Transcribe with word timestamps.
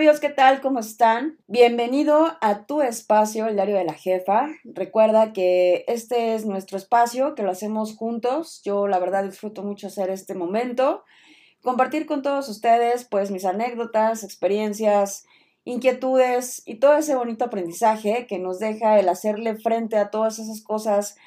amigos, 0.00 0.20
¿qué 0.20 0.30
tal? 0.30 0.62
¿Cómo 0.62 0.80
están? 0.80 1.36
Bienvenido 1.46 2.34
a 2.40 2.64
tu 2.64 2.80
espacio, 2.80 3.46
el 3.46 3.56
diario 3.56 3.76
de 3.76 3.84
la 3.84 3.92
jefa. 3.92 4.48
Recuerda 4.64 5.34
que 5.34 5.84
este 5.88 6.34
es 6.34 6.46
nuestro 6.46 6.78
espacio, 6.78 7.34
que 7.34 7.42
lo 7.42 7.50
hacemos 7.50 7.94
juntos. 7.96 8.62
Yo 8.64 8.88
la 8.88 8.98
verdad 8.98 9.24
disfruto 9.24 9.62
mucho 9.62 9.88
hacer 9.88 10.08
este 10.08 10.32
momento, 10.32 11.04
compartir 11.60 12.06
con 12.06 12.22
todos 12.22 12.48
ustedes 12.48 13.04
pues 13.04 13.30
mis 13.30 13.44
anécdotas, 13.44 14.24
experiencias, 14.24 15.26
inquietudes 15.64 16.62
y 16.64 16.76
todo 16.76 16.96
ese 16.96 17.14
bonito 17.14 17.44
aprendizaje 17.44 18.26
que 18.26 18.38
nos 18.38 18.58
deja 18.58 18.98
el 18.98 19.06
hacerle 19.06 19.56
frente 19.56 19.98
a 19.98 20.08
todas 20.08 20.38
esas 20.38 20.62
cosas 20.62 21.18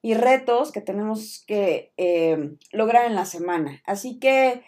y 0.00 0.14
retos 0.14 0.72
que 0.72 0.80
tenemos 0.80 1.44
que 1.46 1.92
eh, 1.98 2.56
lograr 2.70 3.04
en 3.04 3.14
la 3.14 3.26
semana. 3.26 3.82
Así 3.84 4.18
que 4.18 4.62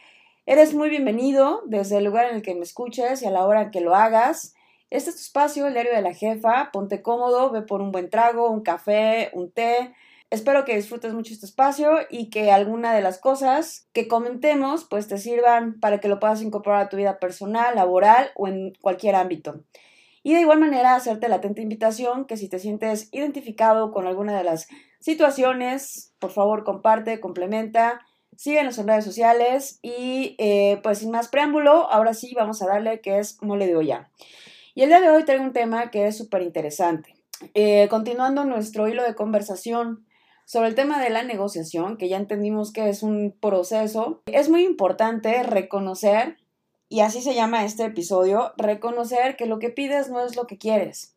eres 0.47 0.75
muy 0.75 0.91
bienvenido 0.91 1.63
desde 1.67 1.99
el 1.99 2.05
lugar 2.05 2.27
en 2.27 2.37
el 2.37 2.43
que 2.43 2.55
me 2.55 2.63
escuches 2.63 3.23
y 3.23 3.27
a 3.27 3.31
la 3.31 3.47
hora 3.47 3.63
en 3.63 3.71
que 3.71 3.81
lo 3.81 3.95
hagas. 3.95 4.55
Este 4.91 5.11
es 5.11 5.17
tu 5.17 5.23
espacio, 5.23 5.67
el 5.67 5.73
diario 5.73 5.95
de 5.95 6.03
la 6.03 6.15
jefa. 6.15 6.71
Ponte 6.73 7.03
cómodo, 7.03 7.51
ve 7.51 7.63
por 7.63 7.81
un 7.81 7.93
buen 7.93 8.11
trago, 8.11 8.51
un 8.51 8.63
café, 8.63 9.31
un 9.33 9.51
té. 9.51 9.95
Espero 10.31 10.65
que 10.65 10.77
disfrutes 10.77 11.15
mucho 11.15 11.33
este 11.33 11.47
espacio 11.47 11.99
y 12.11 12.29
que 12.29 12.51
alguna 12.51 12.95
de 12.95 13.03
las 13.03 13.19
cosas 13.19 13.89
que 13.93 14.09
comentemos 14.09 14.85
pues 14.85 15.09
te 15.09 15.19
sirvan 15.19 15.79
para 15.81 16.01
que 16.01 16.09
lo 16.09 16.19
puedas 16.21 16.43
incorporar 16.43 16.81
a 16.83 16.89
tu 16.89 16.97
vida 16.97 17.19
personal, 17.19 17.75
laboral 17.75 18.31
o 18.35 18.49
en 18.49 18.73
cualquier 18.81 19.15
ámbito. 19.15 19.63
Y 20.23 20.35
de 20.35 20.41
igual 20.41 20.59
manera 20.59 20.95
hacerte 20.95 21.29
la 21.29 21.37
atenta 21.37 21.61
invitación 21.61 22.25
que 22.25 22.37
si 22.37 22.49
te 22.49 22.59
sientes 22.59 23.09
identificado 23.13 23.93
con 23.93 24.07
alguna 24.07 24.37
de 24.37 24.45
las 24.45 24.69
situaciones, 24.99 26.15
por 26.19 26.31
favor 26.31 26.65
comparte, 26.65 27.21
complementa, 27.21 28.01
síguenos 28.37 28.79
en 28.79 28.89
redes 28.89 29.05
sociales 29.05 29.79
y 29.83 30.35
eh, 30.39 30.81
pues 30.83 30.99
sin 30.99 31.11
más 31.11 31.29
preámbulo, 31.29 31.91
ahora 31.91 32.15
sí 32.15 32.35
vamos 32.35 32.63
a 32.63 32.67
darle 32.67 33.01
que 33.01 33.19
es 33.19 33.43
mole 33.43 33.67
de 33.67 33.77
olla. 33.77 34.11
Y 34.75 34.83
el 34.83 34.89
día 34.89 35.01
de 35.01 35.11
hoy 35.11 35.25
traigo 35.25 35.45
un 35.45 35.53
tema 35.53 35.91
que 35.91 36.07
es 36.07 36.17
súper 36.17 36.43
interesante. 36.43 37.15
Eh, 37.55 37.89
continuando 37.89 38.45
nuestro 38.45 38.89
hilo 38.89 39.03
de 39.03 39.15
conversación 39.15 40.07
sobre 40.45 40.69
el 40.69 40.75
tema 40.75 41.03
de 41.03 41.11
la 41.11 41.23
negociación, 41.23 41.97
que 41.97 42.09
ya 42.09 42.17
entendimos 42.17 42.73
que 42.73 42.89
es 42.89 43.03
un 43.03 43.37
proceso, 43.41 44.23
es 44.27 44.49
muy 44.49 44.65
importante 44.65 45.43
reconocer 45.43 46.37
y 46.89 47.01
así 47.01 47.23
se 47.23 47.35
llama 47.35 47.65
este 47.65 47.85
episodio, 47.85 48.53
reconocer 48.57 49.37
que 49.37 49.47
lo 49.47 49.59
que 49.59 49.71
pides 49.71 50.11
no 50.11 50.25
es 50.25 50.37
lo 50.37 50.47
que 50.47 50.59
quieres. 50.59 51.17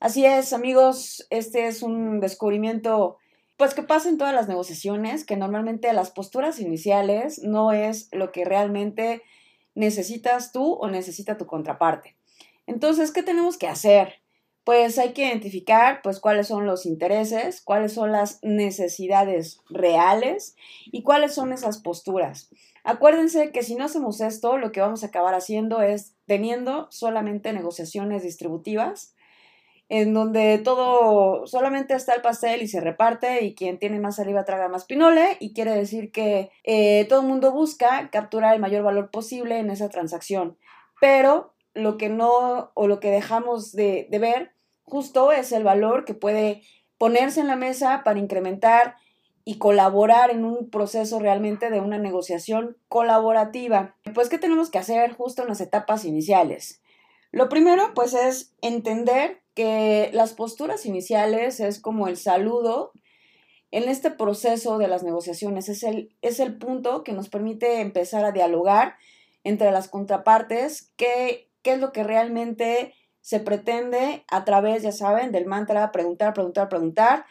Así 0.00 0.24
es, 0.24 0.52
amigos, 0.52 1.26
este 1.30 1.66
es 1.66 1.82
un 1.82 2.20
descubrimiento, 2.20 3.18
pues 3.56 3.74
que 3.74 3.82
pasa 3.82 4.08
en 4.08 4.18
todas 4.18 4.34
las 4.34 4.48
negociaciones, 4.48 5.24
que 5.24 5.36
normalmente 5.36 5.92
las 5.92 6.10
posturas 6.10 6.58
iniciales 6.58 7.40
no 7.42 7.72
es 7.72 8.08
lo 8.12 8.32
que 8.32 8.44
realmente 8.44 9.22
necesitas 9.74 10.52
tú 10.52 10.72
o 10.74 10.88
necesita 10.88 11.36
tu 11.36 11.46
contraparte. 11.46 12.16
Entonces, 12.66 13.10
¿qué 13.10 13.22
tenemos 13.22 13.56
que 13.58 13.68
hacer? 13.68 14.22
Pues 14.64 14.98
hay 14.98 15.12
que 15.12 15.26
identificar 15.26 16.00
pues 16.02 16.20
cuáles 16.20 16.48
son 16.48 16.64
los 16.64 16.86
intereses, 16.86 17.60
cuáles 17.60 17.92
son 17.92 18.12
las 18.12 18.38
necesidades 18.42 19.60
reales 19.68 20.56
y 20.86 21.02
cuáles 21.02 21.34
son 21.34 21.52
esas 21.52 21.78
posturas. 21.78 22.50
Acuérdense 22.82 23.50
que 23.50 23.62
si 23.62 23.76
no 23.76 23.84
hacemos 23.84 24.20
esto, 24.20 24.56
lo 24.56 24.72
que 24.72 24.80
vamos 24.80 25.04
a 25.04 25.08
acabar 25.08 25.34
haciendo 25.34 25.82
es 25.82 26.14
teniendo 26.26 26.86
solamente 26.90 27.52
negociaciones 27.52 28.22
distributivas, 28.22 29.13
en 29.88 30.14
donde 30.14 30.58
todo 30.58 31.46
solamente 31.46 31.94
está 31.94 32.14
el 32.14 32.22
pastel 32.22 32.62
y 32.62 32.68
se 32.68 32.80
reparte 32.80 33.44
y 33.44 33.54
quien 33.54 33.78
tiene 33.78 34.00
más 34.00 34.16
saliva 34.16 34.44
traga 34.44 34.68
más 34.68 34.84
pinole 34.84 35.36
y 35.40 35.52
quiere 35.52 35.72
decir 35.72 36.10
que 36.10 36.50
eh, 36.64 37.06
todo 37.08 37.20
el 37.20 37.26
mundo 37.26 37.52
busca 37.52 38.08
capturar 38.10 38.54
el 38.54 38.60
mayor 38.60 38.82
valor 38.82 39.10
posible 39.10 39.58
en 39.58 39.70
esa 39.70 39.88
transacción. 39.90 40.56
Pero 41.00 41.54
lo 41.74 41.98
que 41.98 42.08
no 42.08 42.72
o 42.74 42.86
lo 42.86 43.00
que 43.00 43.10
dejamos 43.10 43.72
de, 43.72 44.06
de 44.10 44.18
ver 44.18 44.52
justo 44.84 45.32
es 45.32 45.52
el 45.52 45.64
valor 45.64 46.04
que 46.04 46.14
puede 46.14 46.62
ponerse 46.98 47.40
en 47.40 47.48
la 47.48 47.56
mesa 47.56 48.02
para 48.04 48.18
incrementar 48.18 48.96
y 49.44 49.58
colaborar 49.58 50.30
en 50.30 50.44
un 50.44 50.70
proceso 50.70 51.18
realmente 51.18 51.68
de 51.68 51.80
una 51.80 51.98
negociación 51.98 52.78
colaborativa. 52.88 53.96
Pues, 54.14 54.28
¿qué 54.28 54.38
tenemos 54.38 54.70
que 54.70 54.78
hacer 54.78 55.12
justo 55.12 55.42
en 55.42 55.48
las 55.48 55.60
etapas 55.60 56.04
iniciales? 56.06 56.80
Lo 57.30 57.48
primero, 57.50 57.92
pues, 57.94 58.14
es 58.14 58.54
entender 58.62 59.42
que 59.54 60.10
las 60.12 60.32
posturas 60.32 60.86
iniciales 60.86 61.60
es 61.60 61.80
como 61.80 62.08
el 62.08 62.16
saludo 62.16 62.92
en 63.70 63.88
este 63.88 64.10
proceso 64.10 64.78
de 64.78 64.88
las 64.88 65.02
negociaciones. 65.02 65.68
Es 65.68 65.82
el, 65.82 66.14
es 66.22 66.40
el 66.40 66.58
punto 66.58 67.04
que 67.04 67.12
nos 67.12 67.28
permite 67.28 67.80
empezar 67.80 68.24
a 68.24 68.32
dialogar 68.32 68.96
entre 69.44 69.70
las 69.70 69.88
contrapartes, 69.88 70.92
qué, 70.96 71.50
qué 71.62 71.74
es 71.74 71.80
lo 71.80 71.92
que 71.92 72.04
realmente 72.04 72.94
se 73.20 73.40
pretende 73.40 74.24
a 74.28 74.44
través, 74.44 74.82
ya 74.82 74.92
saben, 74.92 75.32
del 75.32 75.46
mantra 75.46 75.92
preguntar, 75.92 76.34
preguntar, 76.34 76.68
preguntar 76.68 77.24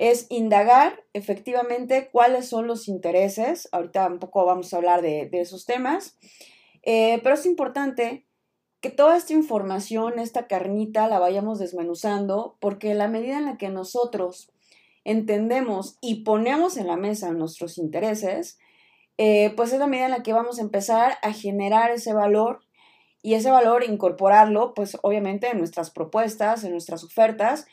es 0.00 0.26
indagar 0.30 1.04
efectivamente 1.12 2.08
cuáles 2.10 2.48
son 2.48 2.66
los 2.66 2.88
intereses. 2.88 3.68
Ahorita 3.70 4.06
un 4.06 4.18
poco 4.18 4.46
vamos 4.46 4.72
a 4.72 4.78
hablar 4.78 5.02
de, 5.02 5.28
esos 5.32 5.66
temas, 5.66 6.16
eh, 6.82 7.20
pero 7.22 7.34
es 7.34 7.44
importante 7.44 8.26
que 8.80 8.90
toda 8.90 9.16
esta 9.16 9.32
información, 9.32 10.18
esta 10.18 10.46
carnita, 10.46 11.08
la 11.08 11.18
vayamos 11.18 11.58
desmenuzando, 11.58 12.56
porque 12.60 12.94
la 12.94 13.08
medida 13.08 13.38
en 13.38 13.44
la 13.44 13.56
que 13.56 13.68
nosotros 13.68 14.50
entendemos 15.04 15.98
y 16.00 16.24
ponemos 16.24 16.76
en 16.76 16.86
la 16.86 16.96
mesa 16.96 17.30
nuestros 17.32 17.78
intereses, 17.78 18.58
eh, 19.18 19.52
pues 19.56 19.72
es 19.72 19.78
la 19.78 19.86
medida 19.86 20.06
en 20.06 20.12
la 20.12 20.22
que 20.22 20.32
vamos 20.32 20.58
a 20.58 20.62
empezar 20.62 21.18
a 21.22 21.32
generar 21.32 21.90
ese 21.90 22.14
valor 22.14 22.60
y 23.22 23.34
ese 23.34 23.50
valor 23.50 23.84
incorporarlo, 23.84 24.72
pues 24.72 24.96
obviamente 25.02 25.50
en 25.50 25.58
nuestras 25.58 25.90
propuestas, 25.90 26.64
en 26.64 26.72
nuestras 26.72 27.04
ofertas, 27.04 27.66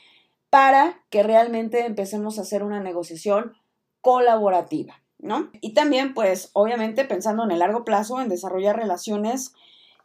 para 0.50 1.02
que 1.10 1.24
realmente 1.24 1.86
empecemos 1.86 2.38
a 2.38 2.42
hacer 2.42 2.64
una 2.64 2.82
negociación 2.82 3.54
colaborativa, 4.02 5.02
¿no? 5.20 5.50
Y 5.62 5.74
también, 5.74 6.14
pues, 6.14 6.50
obviamente 6.54 7.06
pensando 7.06 7.44
en 7.44 7.52
el 7.52 7.60
largo 7.60 7.86
plazo, 7.86 8.22
en 8.22 8.30
desarrollar 8.30 8.76
relaciones 8.76 9.54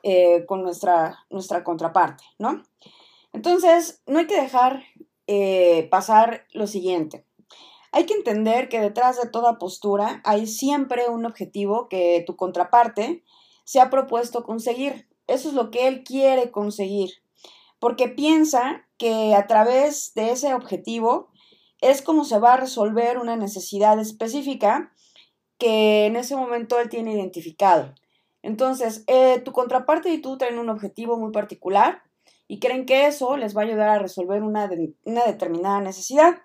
eh, 0.02 0.44
con 0.46 0.62
nuestra, 0.62 1.24
nuestra 1.30 1.64
contraparte, 1.64 2.24
¿no? 2.38 2.62
Entonces, 3.32 4.02
no 4.06 4.18
hay 4.18 4.26
que 4.26 4.40
dejar 4.40 4.82
eh, 5.26 5.88
pasar 5.90 6.46
lo 6.52 6.66
siguiente. 6.66 7.24
Hay 7.92 8.06
que 8.06 8.14
entender 8.14 8.68
que 8.68 8.80
detrás 8.80 9.20
de 9.20 9.28
toda 9.28 9.58
postura 9.58 10.20
hay 10.24 10.46
siempre 10.46 11.08
un 11.08 11.26
objetivo 11.26 11.88
que 11.88 12.22
tu 12.26 12.36
contraparte 12.36 13.22
se 13.64 13.80
ha 13.80 13.90
propuesto 13.90 14.44
conseguir. 14.44 15.08
Eso 15.26 15.48
es 15.48 15.54
lo 15.54 15.70
que 15.70 15.88
él 15.88 16.04
quiere 16.04 16.50
conseguir 16.50 17.22
porque 17.82 18.06
piensa 18.06 18.86
que 18.96 19.34
a 19.34 19.48
través 19.48 20.14
de 20.14 20.30
ese 20.30 20.54
objetivo 20.54 21.32
es 21.80 22.00
como 22.00 22.24
se 22.24 22.38
va 22.38 22.52
a 22.52 22.56
resolver 22.56 23.18
una 23.18 23.34
necesidad 23.34 23.98
específica 23.98 24.92
que 25.58 26.06
en 26.06 26.14
ese 26.14 26.36
momento 26.36 26.78
él 26.78 26.88
tiene 26.88 27.12
identificado. 27.12 27.92
Entonces, 28.42 29.04
eh, 29.06 29.40
tu 29.44 29.52
contraparte 29.52 30.10
y 30.10 30.20
tú 30.20 30.36
tienen 30.36 30.58
un 30.58 30.68
objetivo 30.68 31.16
muy 31.16 31.32
particular 31.32 32.02
y 32.48 32.58
creen 32.58 32.86
que 32.86 33.06
eso 33.06 33.36
les 33.36 33.56
va 33.56 33.62
a 33.62 33.64
ayudar 33.64 33.88
a 33.88 33.98
resolver 33.98 34.42
una, 34.42 34.68
una 35.04 35.24
determinada 35.24 35.80
necesidad. 35.80 36.42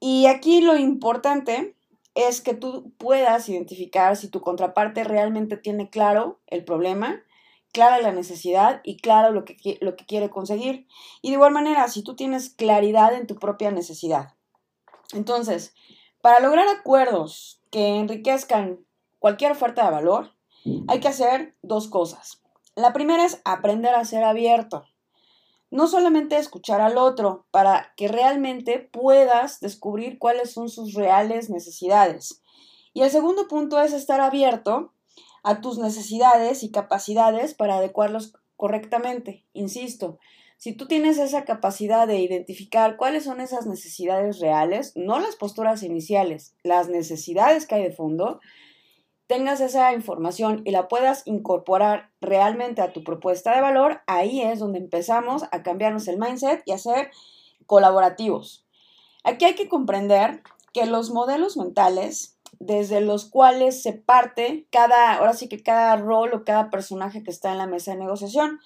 Y 0.00 0.26
aquí 0.26 0.62
lo 0.62 0.76
importante 0.76 1.76
es 2.14 2.40
que 2.40 2.54
tú 2.54 2.92
puedas 2.98 3.48
identificar 3.48 4.16
si 4.16 4.28
tu 4.28 4.40
contraparte 4.40 5.04
realmente 5.04 5.56
tiene 5.56 5.90
claro 5.90 6.40
el 6.46 6.64
problema 6.64 7.22
clara 7.72 8.00
la 8.00 8.12
necesidad 8.12 8.80
y 8.84 8.96
claro 8.98 9.32
lo 9.32 9.44
que, 9.44 9.78
lo 9.80 9.96
que 9.96 10.06
quiere 10.06 10.30
conseguir. 10.30 10.86
Y 11.22 11.28
de 11.28 11.34
igual 11.34 11.52
manera, 11.52 11.88
si 11.88 12.02
tú 12.02 12.16
tienes 12.16 12.50
claridad 12.50 13.14
en 13.14 13.26
tu 13.26 13.36
propia 13.36 13.70
necesidad. 13.70 14.34
Entonces, 15.12 15.74
para 16.20 16.40
lograr 16.40 16.68
acuerdos 16.68 17.60
que 17.70 17.96
enriquezcan 17.96 18.80
cualquier 19.18 19.52
oferta 19.52 19.84
de 19.84 19.90
valor, 19.90 20.34
hay 20.88 21.00
que 21.00 21.08
hacer 21.08 21.54
dos 21.62 21.88
cosas. 21.88 22.42
La 22.74 22.92
primera 22.92 23.24
es 23.24 23.40
aprender 23.44 23.94
a 23.94 24.04
ser 24.04 24.24
abierto. 24.24 24.84
No 25.70 25.86
solamente 25.86 26.36
escuchar 26.36 26.80
al 26.80 26.98
otro, 26.98 27.46
para 27.50 27.92
que 27.96 28.08
realmente 28.08 28.78
puedas 28.78 29.60
descubrir 29.60 30.18
cuáles 30.18 30.52
son 30.52 30.68
sus 30.68 30.94
reales 30.94 31.50
necesidades. 31.50 32.42
Y 32.92 33.02
el 33.02 33.10
segundo 33.10 33.46
punto 33.48 33.80
es 33.80 33.92
estar 33.92 34.20
abierto 34.20 34.92
a 35.42 35.60
tus 35.60 35.78
necesidades 35.78 36.62
y 36.62 36.70
capacidades 36.70 37.54
para 37.54 37.76
adecuarlos 37.76 38.34
correctamente. 38.56 39.46
Insisto, 39.52 40.18
si 40.56 40.74
tú 40.74 40.86
tienes 40.86 41.18
esa 41.18 41.44
capacidad 41.44 42.06
de 42.06 42.18
identificar 42.18 42.98
cuáles 42.98 43.24
son 43.24 43.40
esas 43.40 43.66
necesidades 43.66 44.40
reales, 44.40 44.92
no 44.94 45.18
las 45.18 45.36
posturas 45.36 45.82
iniciales, 45.82 46.54
las 46.62 46.88
necesidades 46.88 47.66
que 47.66 47.76
hay 47.76 47.84
de 47.84 47.92
fondo, 47.92 48.40
tengas 49.30 49.60
esa 49.60 49.92
información 49.92 50.62
y 50.64 50.72
la 50.72 50.88
puedas 50.88 51.24
incorporar 51.24 52.10
realmente 52.20 52.82
a 52.82 52.92
tu 52.92 53.04
propuesta 53.04 53.54
de 53.54 53.60
valor, 53.60 54.00
ahí 54.08 54.42
es 54.42 54.58
donde 54.58 54.80
empezamos 54.80 55.44
a 55.52 55.62
cambiarnos 55.62 56.08
el 56.08 56.18
mindset 56.18 56.64
y 56.66 56.72
a 56.72 56.78
ser 56.78 57.12
colaborativos. 57.64 58.66
Aquí 59.22 59.44
hay 59.44 59.54
que 59.54 59.68
comprender 59.68 60.42
que 60.72 60.84
los 60.86 61.12
modelos 61.12 61.56
mentales 61.56 62.38
desde 62.58 63.00
los 63.00 63.24
cuales 63.24 63.80
se 63.80 63.92
parte 63.92 64.66
cada, 64.72 65.14
ahora 65.14 65.34
sí 65.34 65.48
que 65.48 65.62
cada 65.62 65.94
rol 65.94 66.34
o 66.34 66.44
cada 66.44 66.68
personaje 66.68 67.22
que 67.22 67.30
está 67.30 67.52
en 67.52 67.58
la 67.58 67.68
mesa 67.68 67.92
de 67.92 67.98
negociación. 67.98 68.58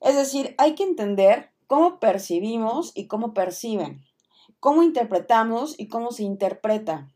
Es 0.00 0.14
decir, 0.14 0.54
hay 0.58 0.76
que 0.76 0.84
entender 0.84 1.50
cómo 1.66 1.98
percibimos 1.98 2.92
y 2.94 3.08
cómo 3.08 3.34
perciben, 3.34 4.04
cómo 4.60 4.84
interpretamos 4.84 5.74
y 5.80 5.88
cómo 5.88 6.12
se 6.12 6.22
interpreta, 6.22 7.08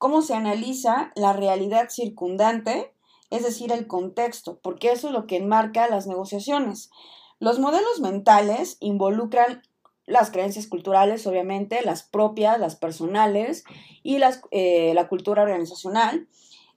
cómo 0.00 0.22
se 0.22 0.32
analiza 0.34 1.12
la 1.14 1.34
realidad 1.34 1.90
circundante, 1.90 2.90
es 3.28 3.44
decir, 3.44 3.70
el 3.70 3.86
contexto, 3.86 4.58
porque 4.62 4.90
eso 4.90 5.08
es 5.08 5.12
lo 5.12 5.26
que 5.26 5.36
enmarca 5.36 5.88
las 5.88 6.06
negociaciones. 6.06 6.90
Los 7.38 7.58
modelos 7.58 8.00
mentales 8.00 8.78
involucran 8.80 9.62
las 10.06 10.30
creencias 10.30 10.66
culturales, 10.66 11.26
obviamente, 11.26 11.82
las 11.84 12.02
propias, 12.02 12.58
las 12.58 12.76
personales 12.76 13.64
y 14.02 14.18
eh, 14.50 14.92
la 14.94 15.06
cultura 15.06 15.42
organizacional, 15.42 16.28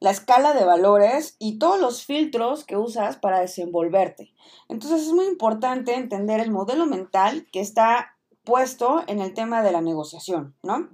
la 0.01 0.11
escala 0.11 0.53
de 0.53 0.65
valores 0.65 1.37
y 1.39 1.59
todos 1.59 1.79
los 1.79 2.03
filtros 2.03 2.65
que 2.65 2.75
usas 2.75 3.15
para 3.15 3.39
desenvolverte. 3.39 4.33
Entonces 4.67 5.03
es 5.03 5.13
muy 5.13 5.27
importante 5.27 5.95
entender 5.95 6.41
el 6.41 6.51
modelo 6.51 6.85
mental 6.87 7.47
que 7.53 7.61
está 7.61 8.17
puesto 8.43 9.01
en 9.07 9.21
el 9.21 9.33
tema 9.33 9.63
de 9.63 9.71
la 9.71 9.79
negociación, 9.79 10.55
¿no? 10.61 10.89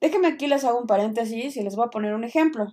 Déjenme 0.00 0.28
aquí 0.28 0.46
les 0.46 0.64
hago 0.64 0.78
un 0.78 0.86
paréntesis 0.86 1.56
y 1.56 1.62
les 1.62 1.76
voy 1.76 1.86
a 1.86 1.90
poner 1.90 2.14
un 2.14 2.24
ejemplo. 2.24 2.66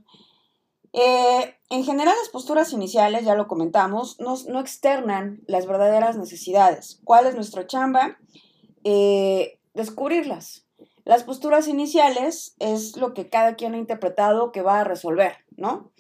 Eh, 0.94 1.56
en 1.70 1.84
general 1.84 2.16
las 2.18 2.30
posturas 2.30 2.72
iniciales, 2.72 3.26
ya 3.26 3.36
lo 3.36 3.48
comentamos, 3.48 4.20
no, 4.20 4.36
no 4.48 4.60
externan 4.60 5.42
las 5.48 5.68
verdaderas 5.68 6.18
necesidades. 6.18 7.02
¿Cuál 7.04 7.26
es 7.26 7.36
nuestra 7.36 7.68
chamba? 7.68 8.18
Eh, 8.84 9.60
descubrirlas. 9.74 10.66
Las 11.04 11.24
posturas 11.24 11.68
iniciales 11.68 12.56
es 12.60 12.96
lo 12.96 13.14
que 13.14 13.30
cada 13.30 13.56
quien 13.56 13.74
ha 13.74 13.78
interpretado 13.78 14.52
que 14.52 14.62
va 14.62 14.80
a 14.80 14.84
resolver, 14.84 15.38
¿no? 15.58 15.92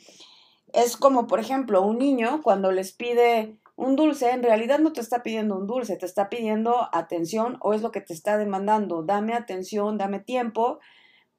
Es 0.73 0.97
como, 0.97 1.27
por 1.27 1.39
ejemplo, 1.39 1.81
un 1.81 1.97
niño 1.97 2.41
cuando 2.41 2.71
les 2.71 2.93
pide 2.93 3.59
un 3.75 3.95
dulce, 3.95 4.31
en 4.31 4.43
realidad 4.43 4.79
no 4.79 4.93
te 4.93 5.01
está 5.01 5.23
pidiendo 5.23 5.57
un 5.57 5.67
dulce, 5.67 5.97
te 5.97 6.05
está 6.05 6.29
pidiendo 6.29 6.87
atención 6.93 7.57
o 7.61 7.73
es 7.73 7.81
lo 7.81 7.91
que 7.91 8.01
te 8.01 8.13
está 8.13 8.37
demandando. 8.37 9.03
Dame 9.03 9.33
atención, 9.33 9.97
dame 9.97 10.19
tiempo 10.19 10.79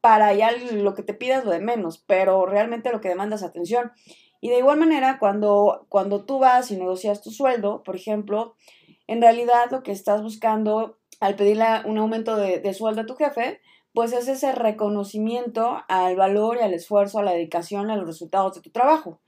para 0.07 0.33
ya 0.35 0.53
lo 0.53 0.95
que 0.95 1.03
te 1.03 1.15
pidas 1.15 1.45
lo 1.45 1.51
de 1.51 1.59
menos, 1.59 1.99
pero 1.99 2.47
realmente 2.47 2.93
lo 2.93 3.01
que 3.01 3.09
demandas 3.09 3.43
atención. 3.43 3.91
Y 4.41 4.51
de 4.51 4.59
igual 4.59 4.79
manera, 4.79 5.19
cuando, 5.19 5.85
cuando 5.89 6.25
tú 6.25 6.39
vas 6.39 6.71
y 6.71 6.77
negocias 6.77 7.23
tu 7.23 7.33
sueldo, 7.33 7.83
por 7.83 7.97
ejemplo, 7.97 8.55
en 9.09 9.21
realidad 9.21 9.69
lo 9.73 9.83
que 9.83 9.91
estás 9.91 10.23
buscando 10.23 10.97
al 11.19 11.35
pedirle 11.35 11.65
un 11.87 11.99
aumento 11.99 12.37
de, 12.37 12.73
sueldo 12.73 13.01
a 13.01 13.07
tu 13.07 13.17
jefe, 13.17 13.61
pues 13.95 14.13
es 14.13 14.29
ese 14.29 14.53
reconocimiento 14.53 15.79
al 15.89 16.15
valor 16.15 16.59
y 16.59 16.63
al 16.63 16.73
esfuerzo, 16.73 17.19
a 17.19 17.25
la 17.25 17.33
dedicación, 17.33 17.91
a 17.91 17.97
los 17.97 18.07
resultados 18.07 18.55
de 18.55 18.61
tu 18.61 18.71
trabajo. 18.71 19.21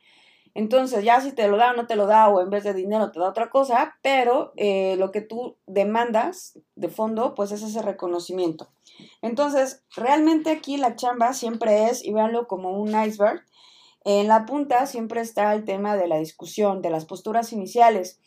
Entonces, 0.58 1.04
ya 1.04 1.20
si 1.20 1.30
te 1.30 1.46
lo 1.46 1.56
da 1.56 1.70
o 1.70 1.76
no 1.76 1.86
te 1.86 1.94
lo 1.94 2.08
da, 2.08 2.28
o 2.28 2.40
en 2.40 2.50
vez 2.50 2.64
de 2.64 2.74
dinero 2.74 3.12
te 3.12 3.20
da 3.20 3.28
otra 3.28 3.48
cosa, 3.48 3.96
pero 4.02 4.52
eh, 4.56 4.96
lo 4.98 5.12
que 5.12 5.20
tú 5.20 5.56
demandas 5.68 6.58
de 6.74 6.88
fondo, 6.88 7.36
pues 7.36 7.52
es 7.52 7.62
ese 7.62 7.80
reconocimiento. 7.80 8.68
Entonces, 9.22 9.84
realmente 9.94 10.50
aquí 10.50 10.76
la 10.76 10.96
chamba 10.96 11.32
siempre 11.32 11.84
es, 11.84 12.04
y 12.04 12.12
véanlo 12.12 12.48
como 12.48 12.72
un 12.72 12.88
iceberg, 12.88 13.44
en 14.04 14.26
la 14.26 14.46
punta 14.46 14.86
siempre 14.86 15.20
está 15.20 15.54
el 15.54 15.64
tema 15.64 15.94
de 15.94 16.08
la 16.08 16.18
discusión, 16.18 16.82
de 16.82 16.90
las 16.90 17.04
posturas 17.04 17.52
iniciales. 17.52 18.20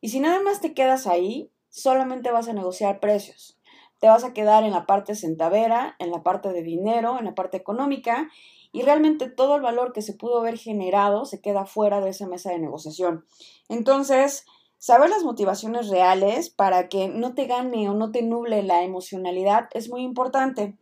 Y 0.00 0.08
si 0.08 0.20
nada 0.20 0.40
más 0.40 0.62
te 0.62 0.72
quedas 0.72 1.06
ahí, 1.06 1.50
solamente 1.68 2.30
vas 2.30 2.48
a 2.48 2.54
negociar 2.54 2.98
precios. 2.98 3.58
Te 4.00 4.06
vas 4.08 4.24
a 4.24 4.32
quedar 4.32 4.64
en 4.64 4.70
la 4.70 4.86
parte 4.86 5.14
centavera, 5.14 5.96
en 5.98 6.10
la 6.10 6.22
parte 6.22 6.50
de 6.50 6.62
dinero, 6.62 7.18
en 7.18 7.26
la 7.26 7.34
parte 7.34 7.58
económica 7.58 8.30
y 8.74 8.82
realmente 8.82 9.30
todo 9.30 9.54
el 9.54 9.62
valor 9.62 9.92
que 9.92 10.02
se 10.02 10.14
pudo 10.14 10.40
haber 10.40 10.58
generado 10.58 11.26
se 11.26 11.40
queda 11.40 11.64
fuera 11.64 12.00
de 12.00 12.10
esa 12.10 12.26
mesa 12.26 12.50
de 12.50 12.58
negociación. 12.58 13.24
Entonces, 13.68 14.46
saber 14.78 15.10
las 15.10 15.22
motivaciones 15.22 15.90
reales 15.90 16.50
para 16.50 16.88
que 16.88 17.06
no 17.06 17.34
te 17.34 17.46
gane 17.46 17.88
o 17.88 17.94
no 17.94 18.10
te 18.10 18.22
nuble 18.22 18.64
la 18.64 18.82
emocionalidad 18.82 19.68
es 19.74 19.88
muy 19.88 20.02
importante. 20.02 20.76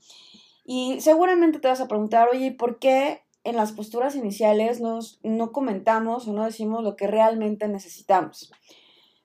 Y 0.65 1.03
seguramente 1.03 1.59
te 1.59 1.69
vas 1.69 1.83
a 1.83 1.87
preguntar, 1.87 2.31
oye, 2.33 2.51
¿por 2.53 2.79
qué 2.79 3.25
en 3.45 3.57
las 3.57 3.73
posturas 3.73 4.17
iniciales 4.17 4.81
nos, 4.81 5.21
no 5.23 5.53
comentamos 5.53 6.27
o 6.27 6.33
no 6.33 6.47
decimos 6.47 6.83
lo 6.83 6.97
que 6.97 7.09
realmente 7.09 7.69
necesitamos? 7.69 8.51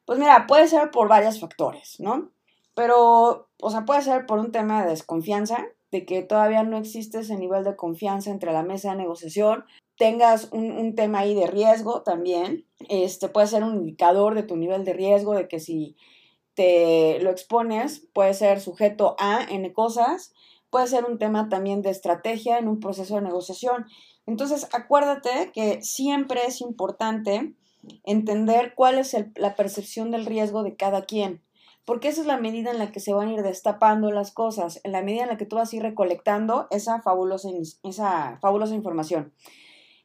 Pues 0.06 0.20
mira, 0.20 0.46
puede 0.46 0.68
ser 0.68 0.92
por 0.92 1.08
varios 1.08 1.40
factores, 1.40 2.02
¿no? 2.02 2.32
Pero, 2.76 3.48
o 3.62 3.72
sea, 3.72 3.86
puede 3.86 4.02
ser 4.02 4.26
por 4.26 4.40
un 4.40 4.52
tema 4.52 4.84
de 4.84 4.90
desconfianza, 4.90 5.68
de 5.92 6.06
que 6.06 6.22
todavía 6.22 6.64
no 6.64 6.78
existe 6.78 7.20
ese 7.20 7.38
nivel 7.38 7.64
de 7.64 7.76
confianza 7.76 8.30
entre 8.30 8.52
la 8.52 8.64
mesa 8.64 8.92
de 8.92 8.98
negociación, 8.98 9.66
tengas 9.98 10.50
un, 10.52 10.96
tema 10.96 11.20
ahí 11.20 11.34
de 11.34 11.48
riesgo 11.48 12.04
también, 12.04 12.66
este 12.90 13.30
puede 13.30 13.48
ser 13.48 13.64
un 13.64 13.76
indicador 13.76 14.36
de 14.36 14.44
tu 14.44 14.56
nivel 14.56 14.86
de 14.86 14.94
riesgo, 14.94 15.34
de 15.34 15.48
que 15.48 15.60
si 15.60 15.96
te 16.54 17.20
lo 17.22 17.30
expones, 17.30 18.08
puede 18.14 18.34
ser 18.34 18.60
sujeto 18.62 19.16
a 19.20 19.46
N 19.50 19.72
cosas, 19.74 20.34
puede 20.70 20.88
ser 20.88 21.06
un 21.06 21.18
tema 21.18 21.50
también 21.50 21.82
de 21.82 21.90
estrategia 21.90 22.58
en 22.58 22.68
un 22.68 22.80
proceso 22.80 23.16
de 23.16 23.22
negociación. 23.22 23.86
Entonces, 24.26 24.68
acuérdate 24.74 25.52
que 25.54 25.82
siempre 25.82 26.46
es 26.46 26.62
importante 26.62 27.54
entender 28.04 28.74
cuál 28.76 28.98
es 28.98 29.16
la 29.36 29.56
percepción 29.56 30.12
del 30.12 30.26
riesgo 30.26 30.64
de 30.64 30.76
cada 30.76 31.06
quien, 31.06 31.42
porque 31.88 32.10
esa 32.10 32.20
es 32.20 32.28
la 32.28 32.36
medida 32.36 32.70
en 32.70 32.80
la 32.80 32.92
que 32.92 33.00
se 33.00 33.14
van 33.14 33.30
a 33.30 33.34
ir 33.34 33.44
destapando 33.44 34.12
las 34.12 34.32
cosas, 34.32 34.82
en 34.84 34.92
la 34.92 35.02
medida 35.02 35.24
en 35.24 35.30
la 35.30 35.38
que 35.38 35.46
tú 35.46 35.56
vas 35.56 35.72
a 35.72 35.76
ir 35.78 35.82
recolectando 35.82 36.68
esa 36.70 37.02
fabulosa, 37.02 37.48
esa 37.84 38.38
fabulosa 38.42 38.76
información. 38.76 39.34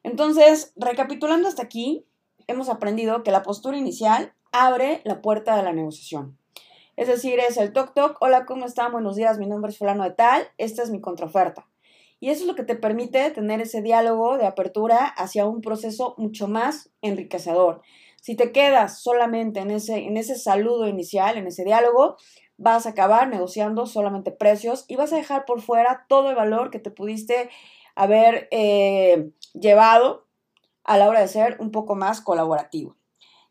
Entonces, 0.01 0.71
recapitulando 0.77 1.49
hasta 1.49 1.61
aquí, 1.61 2.05
hemos 2.47 2.69
aprendido 2.69 3.21
que 3.23 3.31
la 3.31 3.43
postura 3.43 3.75
inicial 3.75 4.33
abre 4.53 5.01
la 5.03 5.21
puerta 5.21 5.57
de 5.57 5.63
la 5.63 5.73
negociación. 5.73 6.37
Es 6.95 7.09
decir, 7.09 7.37
es 7.41 7.57
el 7.57 7.73
toc 7.73 7.93
toc, 7.93 8.15
hola, 8.21 8.45
¿cómo 8.45 8.65
están? 8.65 8.93
Buenos 8.93 9.17
días, 9.17 9.37
mi 9.37 9.45
nombre 9.45 9.69
es 9.69 9.77
fulano 9.77 10.05
de 10.05 10.11
tal, 10.11 10.47
esta 10.57 10.83
es 10.83 10.89
mi 10.89 11.01
contraoferta. 11.01 11.67
Y 12.21 12.29
eso 12.29 12.43
es 12.43 12.47
lo 12.47 12.55
que 12.55 12.63
te 12.63 12.77
permite 12.77 13.29
tener 13.31 13.59
ese 13.59 13.81
diálogo 13.81 14.37
de 14.37 14.45
apertura 14.45 15.05
hacia 15.05 15.45
un 15.45 15.59
proceso 15.59 16.15
mucho 16.17 16.47
más 16.47 16.91
enriquecedor. 17.01 17.81
Si 18.23 18.37
te 18.37 18.53
quedas 18.53 19.01
solamente 19.01 19.59
en 19.59 19.69
ese, 19.69 19.97
en 19.97 20.15
ese 20.15 20.35
saludo 20.37 20.87
inicial, 20.87 21.37
en 21.37 21.45
ese 21.45 21.65
diálogo, 21.65 22.15
vas 22.55 22.85
a 22.85 22.91
acabar 22.91 23.27
negociando 23.27 23.85
solamente 23.85 24.31
precios 24.31 24.85
y 24.87 24.95
vas 24.95 25.11
a 25.11 25.17
dejar 25.17 25.43
por 25.43 25.59
fuera 25.59 26.05
todo 26.07 26.29
el 26.29 26.35
valor 26.37 26.71
que 26.71 26.79
te 26.79 26.89
pudiste 26.89 27.49
haber 27.95 28.47
eh, 28.51 29.33
llevado 29.53 30.25
a 30.85 30.97
la 30.97 31.09
hora 31.09 31.19
de 31.19 31.27
ser 31.27 31.57
un 31.59 31.71
poco 31.71 31.95
más 31.95 32.21
colaborativo. 32.21 32.95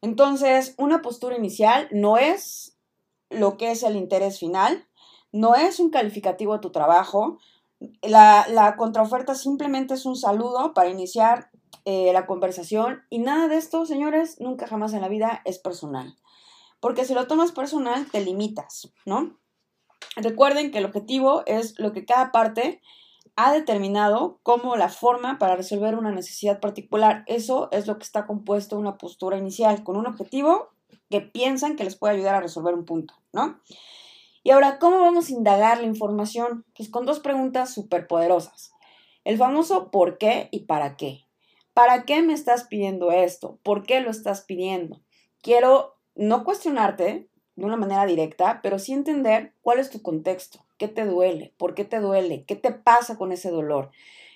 Entonces, 0.00 0.74
una 0.78 1.02
postura 1.02 1.36
inicial 1.36 1.88
no 1.90 2.16
es 2.16 2.78
lo 3.28 3.58
que 3.58 3.72
es 3.72 3.82
el 3.82 3.94
interés 3.94 4.38
final, 4.38 4.88
no 5.32 5.54
es 5.54 5.80
un 5.80 5.90
calificativo 5.90 6.54
de 6.54 6.60
tu 6.60 6.72
trabajo, 6.72 7.36
la, 8.00 8.74
contraoferta 8.78 9.34
simplemente 9.34 9.92
es 9.92 10.06
un 10.06 10.16
saludo 10.16 10.72
para 10.72 10.88
iniciar 10.88 11.50
eh, 11.84 12.10
la 12.12 12.26
conversación 12.26 13.02
y 13.10 13.18
nada 13.18 13.48
de 13.48 13.56
esto, 13.56 13.86
señores, 13.86 14.40
nunca 14.40 14.66
jamás 14.66 14.92
en 14.92 15.00
la 15.00 15.08
vida 15.08 15.42
es 15.44 15.58
personal. 15.58 16.16
Porque 16.80 17.04
si 17.04 17.14
lo 17.14 17.26
tomas 17.26 17.52
personal, 17.52 18.06
te 18.10 18.20
limitas, 18.20 18.92
¿no? 19.06 19.38
Recuerden 20.16 20.70
que 20.70 20.78
el 20.78 20.84
objetivo 20.84 21.42
es 21.46 21.78
lo 21.78 21.92
que 21.92 22.04
cada 22.04 22.32
parte 22.32 22.80
ha 23.36 23.52
determinado 23.52 24.40
como 24.42 24.76
la 24.76 24.88
forma 24.88 25.38
para 25.38 25.56
resolver 25.56 25.94
una 25.94 26.10
necesidad 26.10 26.60
particular. 26.60 27.24
Eso 27.26 27.68
es 27.72 27.86
lo 27.86 27.96
que 27.98 28.04
está 28.04 28.26
compuesto 28.26 28.78
una 28.78 28.98
postura 28.98 29.38
inicial, 29.38 29.84
con 29.84 29.96
un 29.96 30.06
objetivo 30.06 30.70
que 31.08 31.20
piensan 31.20 31.76
que 31.76 31.84
les 31.84 31.96
puede 31.96 32.14
ayudar 32.14 32.34
a 32.34 32.40
resolver 32.40 32.74
un 32.74 32.84
punto, 32.84 33.14
¿no? 33.32 33.60
Y 34.42 34.50
ahora, 34.50 34.78
¿cómo 34.78 35.00
vamos 35.00 35.28
a 35.28 35.32
indagar 35.32 35.78
la 35.78 35.86
información? 35.86 36.64
Pues 36.76 36.88
con 36.88 37.06
dos 37.06 37.20
preguntas 37.20 37.72
súper 37.72 38.06
poderosas. 38.06 38.72
El 39.24 39.38
famoso 39.38 39.90
por 39.90 40.18
qué 40.18 40.48
y 40.50 40.64
para 40.64 40.96
qué. 40.96 41.26
¿Para 41.74 42.04
qué 42.04 42.22
me 42.22 42.34
estás 42.34 42.64
pidiendo 42.64 43.12
esto? 43.12 43.58
¿Por 43.62 43.82
qué 43.82 44.00
lo 44.00 44.10
estás 44.10 44.42
pidiendo? 44.42 45.00
Quiero 45.40 45.96
no 46.14 46.44
cuestionarte 46.44 47.30
de 47.56 47.64
una 47.64 47.76
manera 47.76 48.04
directa, 48.04 48.60
pero 48.62 48.78
sí 48.78 48.92
entender 48.92 49.54
cuál 49.62 49.78
es 49.78 49.88
tu 49.88 50.02
contexto, 50.02 50.66
qué 50.76 50.88
te 50.88 51.06
duele, 51.06 51.54
por 51.56 51.74
qué 51.74 51.84
te 51.84 52.00
duele, 52.00 52.44
qué 52.44 52.56
te 52.56 52.72
pasa 52.72 53.16
con 53.16 53.32
ese 53.32 53.50
dolor. 53.50 53.90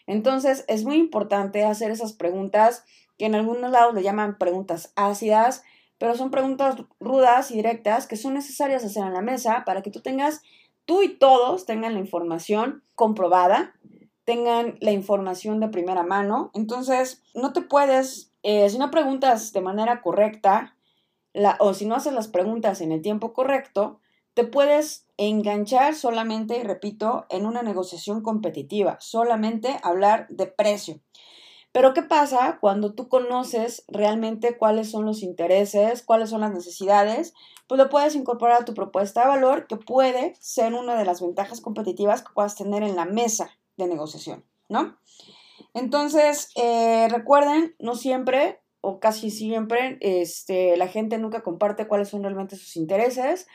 Entonces, 0.07 0.64
es 0.69 0.85
muy 0.85 0.97
importante 0.97 1.64
hacer 1.64 1.90
esas 1.90 2.14
preguntas 2.14 2.85
que 3.19 3.26
en 3.26 3.35
algunos 3.35 3.71
lados 3.71 3.95
le 3.95 4.02
llaman 4.02 4.38
preguntas 4.38 4.93
ácidas, 4.97 5.62
pero 5.99 6.14
son 6.14 6.31
preguntas 6.31 6.76
rudas 7.00 7.50
y 7.50 7.57
directas 7.57 8.07
que 8.07 8.16
son 8.16 8.35
necesarias 8.35 8.85
hacer 8.85 9.05
en 9.05 9.14
la 9.14 9.23
mesa 9.23 9.64
para 9.66 9.83
que 9.83 9.90
tú 9.90 10.00
tengas, 10.00 10.43
tú 10.85 11.02
y 11.02 11.19
todos 11.19 11.66
tengan 11.66 11.95
la 11.95 12.00
información 12.00 12.83
comprobada, 12.95 13.75
tengan 14.26 14.76
la 14.80 14.90
información 14.90 15.61
de 15.61 15.68
primera 15.68 16.02
mano. 16.02 16.50
Entonces, 16.52 17.23
no 17.33 17.52
te 17.54 17.62
puedes, 17.62 18.33
eh, 18.42 18.68
si 18.68 18.76
no 18.76 18.90
preguntas 18.90 19.52
de 19.52 19.62
manera 19.62 20.02
correcta 20.02 20.76
o 21.61 21.75
si 21.75 21.87
no 21.87 21.95
haces 21.95 22.12
las 22.12 22.28
preguntas 22.28 22.80
en 22.80 22.92
el 22.92 23.02
tiempo 23.02 23.33
correcto, 23.33 24.00
te 24.35 24.45
puedes 24.45 25.06
enganchar 25.16 25.95
solamente, 25.95 26.59
y 26.59 26.62
repito, 26.62 27.26
en 27.30 27.47
una 27.47 27.62
negociación 27.62 28.23
competitiva, 28.23 28.97
solamente 29.00 29.78
hablar 29.83 30.26
de 30.28 30.47
precio. 30.47 31.00
Pero 31.71 31.95
¿qué 31.95 32.02
pasa 32.02 32.59
cuando 32.61 32.95
tú 32.95 33.09
conoces 33.09 33.85
realmente 33.87 34.56
cuáles 34.56 34.90
son 34.90 35.04
los 35.04 35.23
intereses, 35.23 36.02
cuáles 36.02 36.30
son 36.30 36.40
las 36.40 36.52
necesidades? 36.52 37.33
Pues 37.68 37.78
lo 37.78 37.90
puedes 37.90 38.16
incorporar 38.16 38.62
a 38.62 38.64
tu 38.64 38.75
propuesta 38.75 39.21
de 39.21 39.28
valor, 39.28 39.66
que 39.66 39.76
puede 39.76 40.35
ser 40.40 40.75
una 40.75 40.97
de 40.97 41.04
las 41.04 41.21
ventajas 41.21 41.61
competitivas 41.61 42.23
que 42.23 42.33
puedas 42.35 42.56
tener 42.56 42.83
en 42.83 42.97
la 42.97 43.04
mesa 43.04 43.50
de 43.76 43.87
negociación, 43.87 44.45
¿no? 44.68 44.97
Entonces, 45.75 46.50
eh, 46.56 47.09
recuerden, 47.11 47.75
no 47.78 47.95
siempre 47.95 48.61
o 48.80 49.00
casi 49.00 49.30
siempre 49.30 49.99
este, 50.00 50.76
la 50.76 50.87
gente 50.87 51.18
nunca 51.18 51.42
comparte 51.42 51.88
cuáles 51.88 52.09
son 52.09 52.23
realmente 52.23 52.56
sus 52.56 52.76
intereses. 52.76 53.49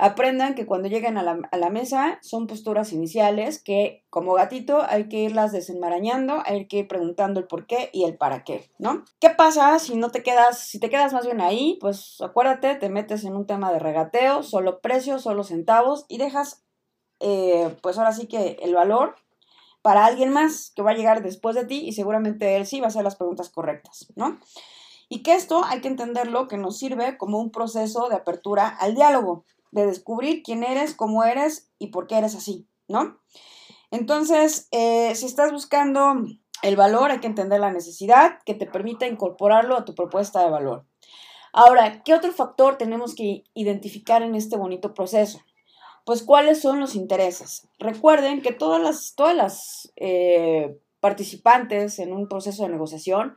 Aprendan 0.00 0.54
que 0.54 0.64
cuando 0.64 0.88
lleguen 0.88 1.18
a 1.18 1.22
la, 1.22 1.70
mesa 1.70 2.20
son 2.22 2.46
posturas 2.46 2.92
iniciales 2.92 3.62
que 3.62 4.04
como 4.10 4.34
gatito 4.34 4.80
hay 4.88 5.08
que 5.08 5.18
irlas 5.18 5.50
desenmarañando, 5.50 6.40
hay 6.46 6.68
que 6.68 6.78
ir 6.78 6.88
preguntando 6.88 7.40
el 7.40 7.46
por 7.46 7.66
qué 7.66 7.90
y 7.92 8.04
el 8.04 8.16
para 8.16 8.44
qué, 8.44 8.70
¿no? 8.78 9.04
¿Qué 9.20 9.30
pasa 9.30 9.78
si 9.80 9.96
no 9.96 10.10
te 10.10 10.22
quedas, 10.22 10.60
si 10.60 10.78
te 10.78 10.88
quedas 10.88 11.12
más 11.12 11.26
bien 11.26 11.40
ahí? 11.40 11.78
Pues 11.80 12.20
acuérdate, 12.20 12.76
te 12.76 12.88
metes 12.88 13.24
en 13.24 13.34
un 13.36 13.46
tema 13.46 13.72
de 13.72 13.80
regateo, 13.80 14.44
solo 14.44 14.80
precios, 14.80 15.22
solo 15.22 15.42
centavos 15.42 16.06
y 16.08 16.18
dejas, 16.18 16.64
eh, 17.18 17.76
pues 17.82 17.98
ahora 17.98 18.12
sí 18.12 18.28
que 18.28 18.56
el 18.62 18.74
valor 18.74 19.16
para 19.82 20.04
alguien 20.04 20.30
más 20.30 20.72
que 20.74 20.82
va 20.82 20.90
a 20.92 20.94
llegar 20.94 21.22
después 21.22 21.54
de 21.54 21.64
ti 21.64 21.86
y 21.86 21.92
seguramente 21.92 22.56
él 22.56 22.66
sí 22.66 22.80
va 22.80 22.86
a 22.86 22.88
hacer 22.88 23.04
las 23.04 23.16
preguntas 23.16 23.50
correctas, 23.50 24.12
¿no? 24.16 24.38
Y 25.08 25.22
que 25.22 25.34
esto 25.34 25.64
hay 25.64 25.80
que 25.80 25.88
entenderlo 25.88 26.48
que 26.48 26.58
nos 26.58 26.78
sirve 26.78 27.16
como 27.16 27.38
un 27.38 27.50
proceso 27.50 28.08
de 28.08 28.16
apertura 28.16 28.68
al 28.68 28.94
diálogo 28.94 29.44
de 29.70 29.86
descubrir 29.86 30.42
quién 30.42 30.64
eres, 30.64 30.94
cómo 30.94 31.24
eres 31.24 31.70
y 31.78 31.88
por 31.88 32.06
qué 32.06 32.18
eres 32.18 32.34
así, 32.34 32.66
¿no? 32.88 33.18
Entonces, 33.90 34.68
eh, 34.70 35.14
si 35.14 35.26
estás 35.26 35.52
buscando 35.52 36.14
el 36.62 36.76
valor, 36.76 37.10
hay 37.10 37.20
que 37.20 37.26
entender 37.26 37.60
la 37.60 37.72
necesidad 37.72 38.38
que 38.44 38.54
te 38.54 38.66
permita 38.66 39.06
incorporarlo 39.06 39.76
a 39.76 39.84
tu 39.84 39.94
propuesta 39.94 40.42
de 40.42 40.50
valor. 40.50 40.86
Ahora, 41.52 42.02
¿qué 42.02 42.14
otro 42.14 42.32
factor 42.32 42.76
tenemos 42.76 43.14
que 43.14 43.44
identificar 43.54 44.22
en 44.22 44.34
este 44.34 44.56
bonito 44.56 44.92
proceso? 44.92 45.40
Pues 46.08 46.22
cuáles 46.22 46.62
son 46.62 46.80
los 46.80 46.94
intereses. 46.94 47.68
Recuerden 47.78 48.40
que 48.40 48.52
todas 48.52 48.80
las, 48.80 49.14
todas 49.14 49.36
las 49.36 49.92
eh, 49.96 50.74
participantes 51.00 51.98
en 51.98 52.14
un 52.14 52.28
proceso 52.28 52.62
de 52.62 52.70
negociación 52.70 53.36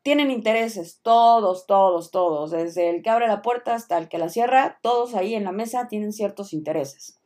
tienen 0.00 0.30
intereses, 0.30 1.00
todos, 1.02 1.66
todos, 1.66 2.10
todos, 2.10 2.52
desde 2.52 2.88
el 2.88 3.02
que 3.02 3.10
abre 3.10 3.28
la 3.28 3.42
puerta 3.42 3.74
hasta 3.74 3.98
el 3.98 4.08
que 4.08 4.16
la 4.16 4.30
cierra, 4.30 4.78
todos 4.80 5.14
ahí 5.14 5.34
en 5.34 5.44
la 5.44 5.52
mesa 5.52 5.88
tienen 5.88 6.14
ciertos 6.14 6.54
intereses. 6.54 7.20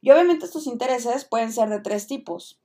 Y 0.00 0.10
obviamente 0.10 0.46
estos 0.46 0.66
intereses 0.66 1.24
pueden 1.24 1.52
ser 1.52 1.68
de 1.68 1.78
tres 1.78 2.08
tipos. 2.08 2.60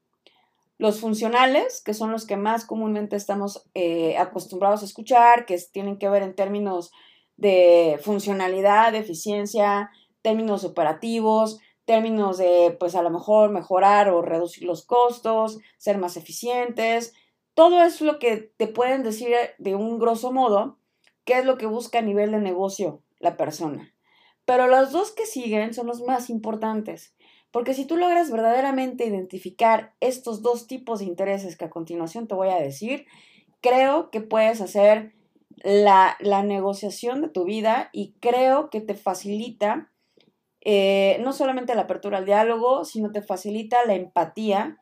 Los 0.80 1.02
funcionales, 1.02 1.84
que 1.84 1.94
son 1.94 2.12
los 2.12 2.26
que 2.26 2.36
más 2.36 2.66
comúnmente 2.66 3.16
estamos 3.16 3.70
eh, 3.76 4.18
acostumbrados 4.18 4.82
a 4.82 4.86
escuchar, 4.86 5.46
que 5.46 5.60
tienen 5.72 6.00
que 6.00 6.10
ver 6.10 6.24
en 6.24 6.34
términos 6.34 6.92
de 7.38 8.00
funcionalidad, 8.02 8.92
de 8.92 8.98
eficiencia, 8.98 9.92
términos 10.24 10.64
operativos, 10.64 11.60
términos 11.86 12.40
de, 12.40 12.76
pues 12.80 12.96
a 12.96 13.04
lo 13.04 13.12
mejor 13.12 13.52
mejorar 13.52 14.10
o 14.10 14.24
reducir 14.24 14.64
los 14.64 14.84
costos, 14.84 15.60
ser 15.78 16.00
más 16.00 16.18
eficientes, 16.18 17.14
todo 17.54 17.84
es 17.84 18.02
lo 18.02 18.18
que 18.18 18.38
te 18.38 18.68
pueden 18.68 19.04
decir 19.04 19.36
de 19.60 19.76
un 19.76 20.00
grosso 20.00 20.32
modo, 20.32 20.80
qué 21.26 21.38
es 21.38 21.46
lo 21.46 21.58
que 21.58 21.68
busca 21.68 22.00
a 22.00 22.02
nivel 22.02 22.32
de 22.32 22.40
negocio 22.40 23.04
la 23.20 23.38
persona. 23.38 23.94
Pero 24.46 24.68
los 24.68 24.92
dos 24.92 25.12
que 25.12 25.26
siguen 25.26 25.74
son 25.74 25.88
los 25.88 26.02
más 26.02 26.30
importantes, 26.30 27.16
porque 27.52 27.76
si 27.76 27.86
tú 27.86 27.98
logras 27.98 28.32
verdaderamente 28.32 29.06
identificar 29.06 29.94
estos 30.00 30.42
dos 30.42 30.66
tipos 30.66 31.00
de 31.00 31.06
intereses 31.06 31.56
que 31.56 31.66
a 31.66 31.70
continuación 31.70 32.28
te 32.28 32.34
voy 32.34 32.50
a 32.50 32.60
decir, 32.60 33.06
creo 33.62 34.10
que 34.10 34.22
puedes 34.22 34.60
hacer 34.60 35.14
la, 35.64 36.18
negociación 36.44 37.22
de 37.22 37.30
tu 37.30 37.46
vida 37.46 37.90
y 37.94 38.16
creo 38.20 38.70
que 38.70 38.82
te 38.82 38.96
facilita 38.96 39.92
eh, 40.66 41.18
no 41.22 41.34
solamente 41.34 41.76
la 41.76 41.84
apertura 41.84 42.18
al 42.18 42.26
diálogo, 42.26 42.86
sino 42.86 43.12
te 43.12 43.22
facilita 43.22 43.86
la 43.86 43.96
empatía 43.96 44.78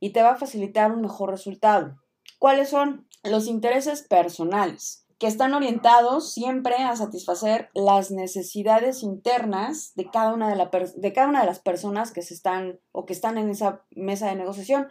y 0.00 0.10
te 0.10 0.22
va 0.22 0.30
a 0.30 0.36
facilitar 0.36 0.92
un 0.92 1.00
mejor 1.00 1.30
resultado. 1.30 1.96
¿Cuáles 2.38 2.68
son 2.68 3.08
los 3.22 3.46
intereses 3.46 4.02
personales? 4.02 5.04
que 5.18 5.28
están 5.28 5.54
orientados 5.54 6.32
siempre 6.32 6.74
a 6.74 6.96
satisfacer 6.96 7.70
las 7.72 8.10
necesidades 8.10 9.02
internas 9.02 9.92
de 9.94 10.10
cada 10.10 10.34
una 10.34 10.54
de, 10.54 10.92
de 10.96 11.12
cada 11.12 11.28
una 11.28 11.40
de 11.40 11.46
las 11.46 11.60
personas 11.60 12.12
que 12.12 12.22
se 12.22 12.34
están 12.34 12.80
o 12.92 13.06
que 13.06 13.12
están 13.12 13.38
en 13.38 13.48
esa 13.48 13.84
mesa 13.90 14.26
de 14.28 14.34
negociación. 14.34 14.88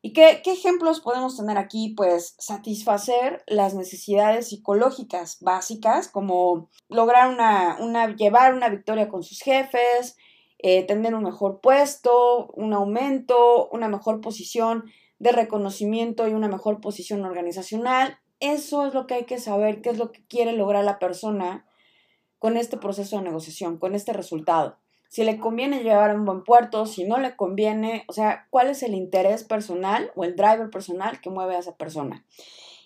¿Y 0.00 0.12
qué, 0.12 0.40
ejemplos 0.44 1.00
podemos 1.00 1.36
tener 1.36 1.58
aquí? 1.58 1.94
Pues 1.96 2.36
satisfacer 2.38 3.42
las 3.46 3.74
necesidades 3.74 4.48
psicológicas 4.48 5.38
básicas, 5.40 6.08
como 6.08 6.68
lograr 6.88 7.28
una, 7.28 8.14
llevar 8.14 8.54
una 8.54 8.68
victoria 8.68 9.08
con 9.08 9.24
sus 9.24 9.40
jefes, 9.40 10.16
eh, 10.58 10.84
tener 10.86 11.16
un 11.16 11.24
mejor 11.24 11.60
puesto, 11.60 12.46
un 12.54 12.74
aumento, 12.74 13.68
una 13.72 13.88
mejor 13.88 14.20
posición 14.20 14.84
de 15.18 15.32
reconocimiento 15.32 16.28
y 16.28 16.32
una 16.32 16.48
mejor 16.48 16.80
posición 16.80 17.24
organizacional. 17.24 18.18
Eso 18.38 18.86
es 18.86 18.94
lo 18.94 19.08
que 19.08 19.14
hay 19.14 19.24
que 19.24 19.38
saber, 19.38 19.82
qué 19.82 19.90
es 19.90 19.98
lo 19.98 20.12
que 20.12 20.24
quiere 20.26 20.52
lograr 20.52 20.84
la 20.84 21.00
persona 21.00 21.66
con 22.38 22.56
este 22.56 22.76
proceso 22.76 23.16
de 23.16 23.22
negociación, 23.22 23.78
con 23.78 23.96
este 23.96 24.12
resultado. 24.12 24.78
Si 25.08 25.24
le 25.24 25.38
conviene 25.38 25.82
llevar 25.82 26.10
a 26.10 26.14
un 26.14 26.24
buen 26.24 26.44
puerto, 26.44 26.86
si 26.86 27.04
no 27.04 27.18
le 27.18 27.34
conviene, 27.36 28.04
o 28.08 28.12
sea, 28.12 28.46
cuál 28.50 28.68
es 28.68 28.82
el 28.82 28.94
interés 28.94 29.44
personal 29.44 30.12
o 30.14 30.24
el 30.24 30.36
driver 30.36 30.70
personal 30.70 31.20
que 31.20 31.30
mueve 31.30 31.56
a 31.56 31.60
esa 31.60 31.76
persona. 31.76 32.24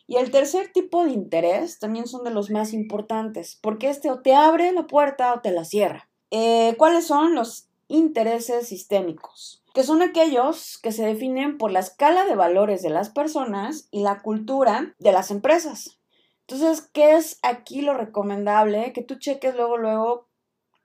Y 0.07 0.17
el 0.17 0.31
tercer 0.31 0.73
tipo 0.73 1.05
de 1.05 1.13
interés 1.13 1.79
también 1.79 2.07
son 2.07 2.25
de 2.25 2.31
los 2.31 2.51
más 2.51 2.73
importantes, 2.73 3.59
porque 3.61 3.89
este 3.89 4.11
o 4.11 4.21
te 4.21 4.35
abre 4.35 4.73
la 4.73 4.87
puerta 4.87 5.35
o 5.35 5.41
te 5.41 5.51
la 5.51 5.65
cierra. 5.65 6.09
Eh, 6.31 6.75
¿Cuáles 6.79 7.07
son 7.07 7.35
los 7.35 7.69
intereses 7.89 8.69
sistémicos? 8.69 9.63
que 9.75 9.85
son 9.85 10.03
aquellos 10.03 10.79
que 10.79 10.93
se 10.93 11.05
definen 11.05 11.57
por 11.57 11.73
la 11.73 11.81
escala 11.81 12.25
de 12.25 12.37
valores 12.37 12.83
de 12.83 12.91
las 12.91 13.11
personas 13.11 13.89
y 13.91 14.03
la 14.03 14.21
cultura 14.21 14.95
de 14.99 15.13
las 15.13 15.31
empresas. 15.31 15.99
Entonces, 16.47 16.83
¿qué 16.93 17.15
es 17.15 17.39
aquí 17.43 17.81
lo 17.81 17.95
recomendable? 17.95 18.93
Que 18.93 19.03
tú 19.03 19.15
cheques 19.19 19.55
luego, 19.55 19.79
luego, 19.79 20.29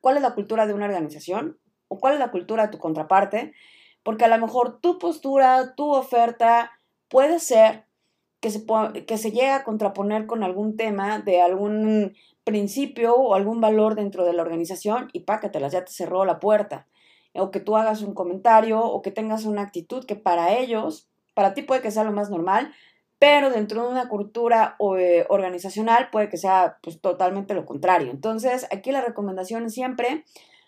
cuál 0.01 0.17
es 0.17 0.21
la 0.23 0.33
cultura 0.33 0.67
de 0.67 0.73
una 0.73 0.85
organización 0.85 1.59
o 1.87 1.99
cuál 1.99 2.13
es 2.13 2.19
la 2.19 2.31
cultura 2.31 2.65
de 2.65 2.71
tu 2.71 2.79
contraparte, 2.79 3.53
porque 4.03 4.25
a 4.25 4.27
lo 4.27 4.37
mejor 4.37 4.79
tu 4.79 4.99
postura, 4.99 5.75
tu 5.75 5.93
oferta 5.93 6.71
puede 7.07 7.39
ser 7.39 7.85
que 8.39 8.49
se, 8.49 8.65
que 9.05 9.17
se 9.17 9.31
llegue 9.31 9.49
a 9.49 9.63
contraponer 9.63 10.27
con 10.27 10.43
algún 10.43 10.77
tema 10.77 11.19
de 11.19 11.41
algún 11.41 12.15
principio 12.43 13.15
o 13.15 13.35
algún 13.35 13.59
valor 13.59 13.95
dentro 13.95 14.23
de 14.23 14.33
la 14.33 14.41
organización 14.41 15.09
y 15.11 15.21
pácatelas, 15.21 15.73
ya 15.73 15.83
te 15.83 15.91
cerró 15.91 16.23
la 16.25 16.39
puerta. 16.39 16.87
O 17.33 17.51
que 17.51 17.59
tú 17.59 17.75
hagas 17.75 18.01
un 18.01 18.13
comentario 18.13 18.79
o 18.81 19.01
que 19.01 19.11
tengas 19.11 19.45
una 19.45 19.61
actitud 19.61 20.05
que 20.05 20.15
para 20.15 20.57
ellos, 20.57 21.09
para 21.33 21.53
ti 21.53 21.61
puede 21.61 21.81
que 21.81 21.91
sea 21.91 22.03
lo 22.03 22.11
más 22.11 22.29
normal, 22.29 22.73
pero 23.19 23.49
dentro 23.49 23.83
de 23.83 23.89
una 23.89 24.09
cultura 24.09 24.75
eh, 24.97 25.25
organizacional 25.29 26.09
puede 26.11 26.29
que 26.29 26.37
sea 26.37 26.77
pues, 26.81 27.01
totalmente 27.01 27.53
lo 27.53 27.65
contrario. 27.65 28.11
Entonces, 28.11 28.67
aquí 28.71 28.91
la 28.91 29.01
recomendación 29.01 29.65
es 29.65 29.73
siempre, 29.73 30.23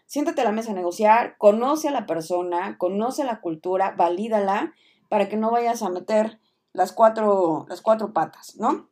siéntate 0.05 0.41
a 0.41 0.45
la 0.45 0.51
mesa 0.51 0.71
a 0.71 0.75
negociar, 0.75 1.37
conoce 1.37 1.89
a 1.89 1.91
la 1.91 2.05
persona, 2.05 2.77
conoce 2.77 3.23
la 3.23 3.41
cultura, 3.41 3.93
valídala 3.95 4.73
para 5.09 5.29
que 5.29 5.37
no 5.37 5.51
vayas 5.51 5.83
a 5.83 5.89
meter 5.89 6.39
las 6.73 6.91
cuatro, 6.91 7.65
las 7.69 7.81
cuatro 7.81 8.13
patas, 8.13 8.55
¿no? 8.57 8.89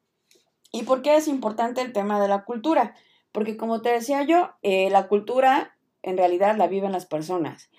¿Y 0.72 0.84
por 0.84 1.02
qué 1.02 1.16
es 1.16 1.28
importante 1.28 1.82
el 1.82 1.94
tema 1.94 2.22
de 2.22 2.28
la 2.28 2.44
cultura? 2.44 2.94
Porque 3.32 3.58
como 3.58 3.82
te 3.82 3.90
decía 3.90 4.24
yo, 4.24 4.52
eh, 4.62 4.90
la 4.90 5.08
cultura 5.08 5.76
en 6.04 6.18
realidad 6.18 6.56
la 6.58 6.68
viven 6.68 6.92
las 6.92 7.06
personas. 7.06 7.70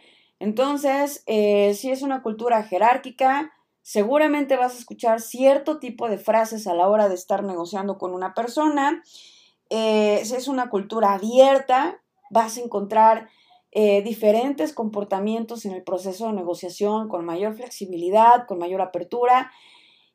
Entonces, 0.40 1.22
eh, 1.26 1.74
si 1.74 1.90
es 1.90 2.02
una 2.02 2.22
cultura 2.22 2.62
jerárquica, 2.62 3.52
seguramente 3.88 4.58
vas 4.58 4.74
a 4.74 4.78
escuchar 4.78 5.18
cierto 5.18 5.78
tipo 5.78 6.10
de 6.10 6.18
frases 6.18 6.66
a 6.66 6.74
la 6.74 6.86
hora 6.90 7.08
de 7.08 7.14
estar 7.14 7.42
negociando 7.42 7.96
con 7.96 8.12
una 8.12 8.34
persona. 8.34 9.02
Eh, 9.70 10.20
si 10.24 10.34
es 10.34 10.46
una 10.46 10.68
cultura 10.68 11.14
abierta, 11.14 11.98
vas 12.28 12.58
a 12.58 12.60
encontrar 12.60 13.30
eh, 13.72 14.02
diferentes 14.02 14.74
comportamientos 14.74 15.64
en 15.64 15.72
el 15.72 15.82
proceso 15.84 16.26
de 16.26 16.34
negociación 16.34 17.08
con 17.08 17.24
mayor 17.24 17.54
flexibilidad, 17.54 18.46
con 18.46 18.58
mayor 18.58 18.82
apertura. 18.82 19.52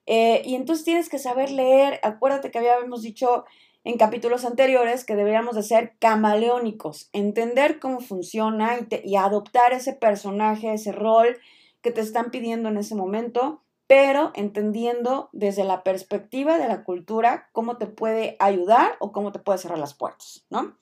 y 0.06 0.53
entonces 0.53 0.86
tienes 0.86 1.10
que 1.10 1.18
saber 1.18 1.50
leer. 1.50 2.00
Acuérdate 2.03 2.51
que 2.51 2.60
habíamos 2.60 3.01
dicho 3.01 3.44
en 3.84 3.98
capítulos 3.98 4.46
anteriores 4.46 5.03
que 5.03 5.15
deberíamos 5.15 5.56
de 5.56 5.63
ser 5.63 5.96
camaleónicos, 5.98 7.10
entender 7.12 7.80
cómo 7.80 8.01
funciona 8.01 8.77
y, 9.03 9.15
adoptar 9.15 9.74
ese 9.74 9.94
personaje, 9.94 10.74
ese 10.74 10.92
rol 10.92 11.39
que 11.82 11.89
te 11.89 12.01
están 12.01 12.30
pidiendo 12.30 12.70
en 12.70 12.77
ese 12.77 12.94
momento, 12.94 13.62
pero 13.88 14.32
entendiendo 14.36 15.30
desde 15.34 15.63
la 15.63 15.84
perspectiva 15.84 16.58
de 16.58 16.68
la 16.68 16.84
cultura 16.84 17.50
cómo 17.52 17.78
te 17.78 17.88
puede 17.88 18.36
ayudar 18.40 18.96
o 19.00 19.12
cómo 19.12 19.32
te 19.32 19.40
puede 19.40 19.60
cerrar 19.60 19.80
las 19.80 19.94
puertas, 19.94 20.46
¿no? 20.50 20.75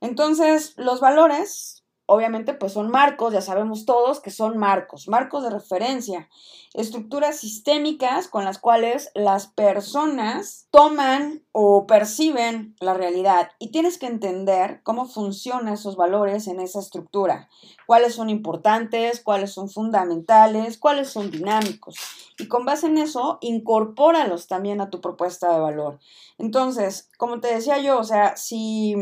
Entonces, 0.00 0.74
los 0.76 1.00
valores 1.00 1.77
obviamente 2.10 2.54
pues 2.54 2.72
son 2.72 2.90
marcos, 2.90 3.34
ya 3.34 3.42
sabemos 3.42 3.84
todos 3.84 4.20
que 4.20 4.30
son 4.30 4.56
marcos, 4.56 5.08
marcos 5.08 5.42
de 5.42 5.50
referencia, 5.50 6.30
estructuras 6.72 7.36
sistémicas 7.36 8.28
con 8.28 8.46
las 8.46 8.58
cuales 8.58 9.10
las 9.14 9.46
personas 9.46 10.68
toman 10.70 11.44
o 11.52 11.86
perciben 11.86 12.74
la 12.80 12.94
realidad 12.94 13.50
y 13.58 13.72
tienes 13.72 13.98
que 13.98 14.06
entender 14.06 14.80
cómo 14.84 15.06
funcionan 15.06 15.74
esos 15.74 15.96
valores 15.96 16.46
en 16.46 16.60
esa 16.60 16.80
estructura, 16.80 17.50
cuáles 17.86 18.14
son 18.14 18.30
importantes, 18.30 19.20
cuáles 19.22 19.52
son 19.52 19.68
fundamentales, 19.68 20.78
cuáles 20.78 21.10
son 21.10 21.30
dinámicos 21.30 21.96
y 22.38 22.48
con 22.48 22.64
base 22.64 22.86
en 22.86 22.96
eso 22.96 23.36
incorpóralos 23.42 24.46
también 24.46 24.80
a 24.80 24.88
tu 24.88 25.02
propuesta 25.02 25.52
de 25.52 25.60
valor. 25.60 25.98
Entonces, 26.38 27.10
como 27.18 27.40
te 27.40 27.54
decía 27.54 27.76
yo, 27.78 27.98
o 27.98 28.04
sea, 28.04 28.34
si, 28.38 28.94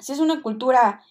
si 0.00 0.12
es 0.12 0.18
una 0.18 0.42
cultura 0.42 1.04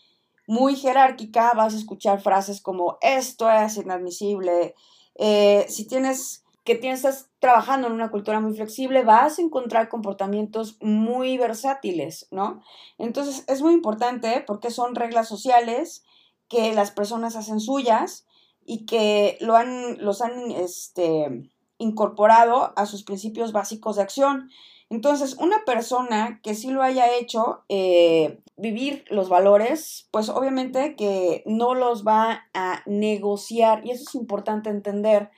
muy 0.47 0.75
jerárquica, 0.75 1.51
vas 1.55 1.75
a 1.75 1.77
escuchar 1.77 2.21
frases 2.21 2.61
como 2.61 2.97
esto 3.01 3.49
es 3.51 3.77
inadmisible. 3.77 4.73
Eh, 5.15 5.65
si 5.69 5.87
tienes 5.87 6.43
que 6.67 6.75
tienes, 6.75 6.99
estás 6.99 7.29
trabajando 7.39 7.87
en 7.87 7.93
una 7.93 8.11
cultura 8.11 8.41
muy 8.41 8.53
flexible, 8.53 9.03
vas 9.03 9.39
a 9.39 9.41
encontrar 9.41 9.87
comportamientos 9.87 10.77
muy 10.81 11.37
versátiles, 11.37 12.27
¿no? 12.29 12.61
Entonces 12.97 13.45
es 13.47 13.61
muy 13.61 13.73
importante 13.73 14.43
porque 14.45 14.69
son 14.69 14.93
reglas 14.93 15.29
sociales 15.29 16.03
que 16.49 16.73
las 16.73 16.91
personas 16.91 17.37
hacen 17.37 17.61
suyas 17.61 18.25
y 18.65 18.85
que 18.85 19.37
lo 19.39 19.55
han, 19.55 20.03
los 20.03 20.21
han 20.21 20.51
este, 20.51 21.49
incorporado 21.77 22.73
a 22.75 22.85
sus 22.85 23.03
principios 23.03 23.53
básicos 23.53 23.95
de 23.95 24.01
acción. 24.01 24.49
Entonces, 24.89 25.35
una 25.37 25.65
persona 25.65 26.39
que 26.43 26.55
sí 26.55 26.69
lo 26.69 26.81
haya 26.81 27.13
hecho 27.17 27.63
eh, 27.67 28.39
vivir 28.55 29.03
los 29.09 29.27
valores, 29.27 30.07
pues 30.11 30.29
obviamente 30.29 30.95
que 30.95 31.43
no 31.45 31.75
los 31.75 32.05
va 32.05 32.47
a 32.53 32.83
negociar 32.85 33.85
y 33.85 33.91
eso 33.91 34.03
es 34.07 34.15
importante 34.15 34.69
entender. 34.69 35.29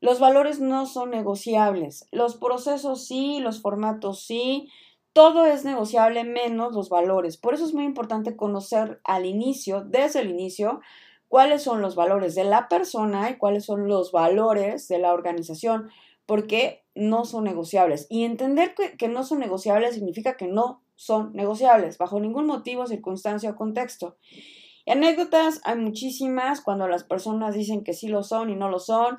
Los 0.00 0.20
valores 0.20 0.60
no 0.60 0.86
son 0.86 1.10
negociables, 1.10 2.06
los 2.12 2.36
procesos 2.36 3.06
sí, 3.06 3.40
los 3.40 3.60
formatos 3.62 4.24
sí, 4.24 4.68
todo 5.12 5.44
es 5.44 5.64
negociable 5.64 6.24
menos 6.24 6.72
los 6.74 6.88
valores. 6.88 7.36
Por 7.36 7.54
eso 7.54 7.64
es 7.64 7.74
muy 7.74 7.84
importante 7.84 8.36
conocer 8.36 9.00
al 9.04 9.26
inicio, 9.26 9.82
desde 9.82 10.20
el 10.20 10.30
inicio, 10.30 10.80
cuáles 11.28 11.62
son 11.62 11.80
los 11.80 11.96
valores 11.96 12.34
de 12.34 12.44
la 12.44 12.68
persona 12.68 13.30
y 13.30 13.38
cuáles 13.38 13.64
son 13.64 13.88
los 13.88 14.12
valores 14.12 14.86
de 14.88 14.98
la 14.98 15.12
organización 15.12 15.90
porque 16.26 16.83
no 16.94 17.24
son 17.24 17.44
negociables. 17.44 18.06
Y 18.08 18.24
entender 18.24 18.74
que, 18.74 19.08
no 19.08 19.24
son 19.24 19.40
negociables 19.40 19.94
significa 19.94 20.36
que 20.36 20.46
no 20.46 20.82
son 20.96 21.32
negociables, 21.32 21.98
bajo 21.98 22.20
ningún 22.20 22.46
motivo, 22.46 22.86
circunstancia 22.86 23.50
o 23.50 23.56
contexto. 23.56 24.16
Anécdotas 24.86 25.60
hay 25.64 25.76
muchísimas 25.76 26.60
cuando 26.60 26.88
las 26.88 27.04
personas 27.04 27.54
dicen 27.54 27.84
que 27.84 27.94
sí 27.94 28.08
lo 28.08 28.22
son 28.22 28.50
y 28.50 28.56
no 28.56 28.68
lo 28.68 28.78
son. 28.78 29.18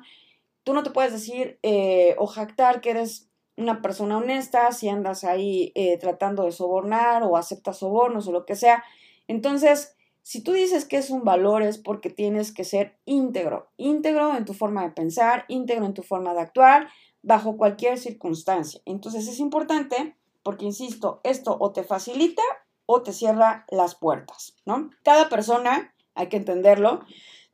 Tú 0.64 0.74
no 0.74 0.82
te 0.82 0.90
puedes 0.90 1.12
decir 1.12 1.58
eh, 1.62 2.14
o 2.18 2.26
jactar 2.26 2.80
que 2.80 2.90
eres 2.90 3.28
una 3.56 3.82
persona 3.82 4.18
honesta 4.18 4.70
si 4.72 4.88
andas 4.88 5.24
ahí 5.24 5.72
eh, 5.74 5.98
tratando 5.98 6.44
de 6.44 6.52
sobornar 6.52 7.22
o 7.22 7.36
aceptas 7.36 7.78
sobornos 7.78 8.28
o 8.28 8.32
lo 8.32 8.44
que 8.44 8.54
sea. 8.54 8.84
Entonces, 9.28 9.96
si 10.22 10.42
tú 10.42 10.52
dices 10.52 10.84
que 10.84 10.96
es 10.96 11.10
un 11.10 11.24
valor 11.24 11.62
es 11.62 11.78
porque 11.78 12.10
tienes 12.10 12.52
que 12.52 12.64
ser 12.64 12.98
íntegro, 13.04 13.70
íntegro 13.76 14.36
en 14.36 14.44
tu 14.44 14.54
forma 14.54 14.82
de 14.82 14.90
pensar, 14.90 15.44
íntegro 15.46 15.86
en 15.86 15.94
tu 15.94 16.02
forma 16.02 16.34
de 16.34 16.40
actuar, 16.40 16.88
bajo 17.26 17.56
cualquier 17.56 17.98
circunstancia. 17.98 18.80
Entonces 18.84 19.26
es 19.26 19.40
importante 19.40 20.16
porque, 20.44 20.64
insisto, 20.64 21.20
esto 21.24 21.56
o 21.58 21.72
te 21.72 21.82
facilita 21.82 22.42
o 22.86 23.02
te 23.02 23.12
cierra 23.12 23.66
las 23.68 23.96
puertas, 23.96 24.54
¿no? 24.64 24.90
Cada 25.02 25.28
persona, 25.28 25.92
hay 26.14 26.28
que 26.28 26.36
entenderlo, 26.36 27.00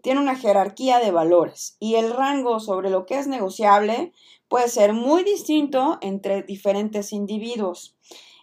tiene 0.03 0.21
una 0.21 0.37
jerarquía 0.37 0.99
de 0.99 1.11
valores 1.11 1.79
y 1.81 1.95
el 1.95 2.13
rango 2.13 2.61
sobre 2.61 2.91
lo 2.91 3.07
que 3.07 3.19
es 3.19 3.29
negociable 3.29 4.13
puede 4.49 4.69
ser 4.69 4.93
muy 4.93 5.25
distinto 5.25 5.97
entre 6.03 6.43
diferentes 6.43 7.15
individuos. 7.15 7.97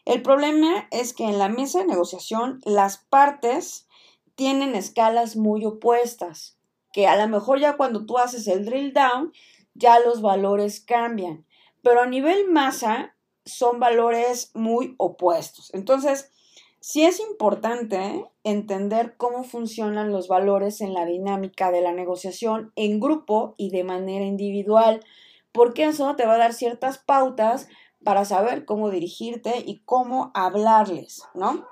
El 0.05 0.23
problema 0.23 0.87
es 0.89 1.13
que 1.13 1.25
en 1.25 1.37
la 1.37 1.49
mesa 1.49 1.79
de 1.79 1.85
negociación 1.85 2.59
las 2.65 2.97
partes 2.97 3.87
tienen 4.33 4.73
escalas 4.73 5.35
muy 5.35 5.63
opuestas, 5.63 6.57
que 6.91 7.05
a 7.05 7.15
lo 7.15 7.27
mejor 7.27 7.59
ya 7.59 7.77
cuando 7.77 8.07
tú 8.07 8.17
haces 8.17 8.47
el 8.47 8.65
drill 8.65 8.93
down, 8.93 9.31
ya 9.79 9.99
los 9.99 10.21
valores 10.21 10.81
cambian, 10.81 11.45
pero 11.81 12.01
a 12.01 12.05
nivel 12.05 12.49
masa 12.49 13.15
son 13.45 13.79
valores 13.79 14.51
muy 14.53 14.93
opuestos. 14.97 15.73
Entonces, 15.73 16.31
sí 16.79 17.05
es 17.05 17.19
importante 17.19 18.25
entender 18.43 19.15
cómo 19.17 19.43
funcionan 19.43 20.11
los 20.11 20.27
valores 20.27 20.81
en 20.81 20.93
la 20.93 21.05
dinámica 21.05 21.71
de 21.71 21.81
la 21.81 21.93
negociación 21.93 22.71
en 22.75 22.99
grupo 22.99 23.55
y 23.57 23.71
de 23.71 23.83
manera 23.83 24.25
individual, 24.25 25.03
porque 25.51 25.85
eso 25.85 26.15
te 26.15 26.25
va 26.25 26.35
a 26.35 26.39
dar 26.39 26.53
ciertas 26.53 26.99
pautas 26.99 27.67
para 28.03 28.25
saber 28.25 28.65
cómo 28.65 28.91
dirigirte 28.91 29.63
y 29.65 29.79
cómo 29.85 30.31
hablarles, 30.33 31.23
¿no? 31.33 31.67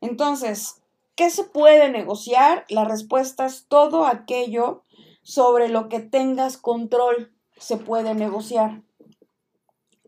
Entonces, 0.00 0.84
¿Qué 1.16 1.30
se 1.30 1.44
puede 1.44 1.90
negociar? 1.90 2.64
La 2.68 2.84
respuesta 2.84 3.46
es 3.46 3.66
todo 3.68 4.04
aquello 4.04 4.82
sobre 5.22 5.68
lo 5.68 5.88
que 5.88 6.00
tengas 6.00 6.56
control 6.56 7.32
se 7.56 7.76
puede 7.76 8.14
negociar. 8.14 8.82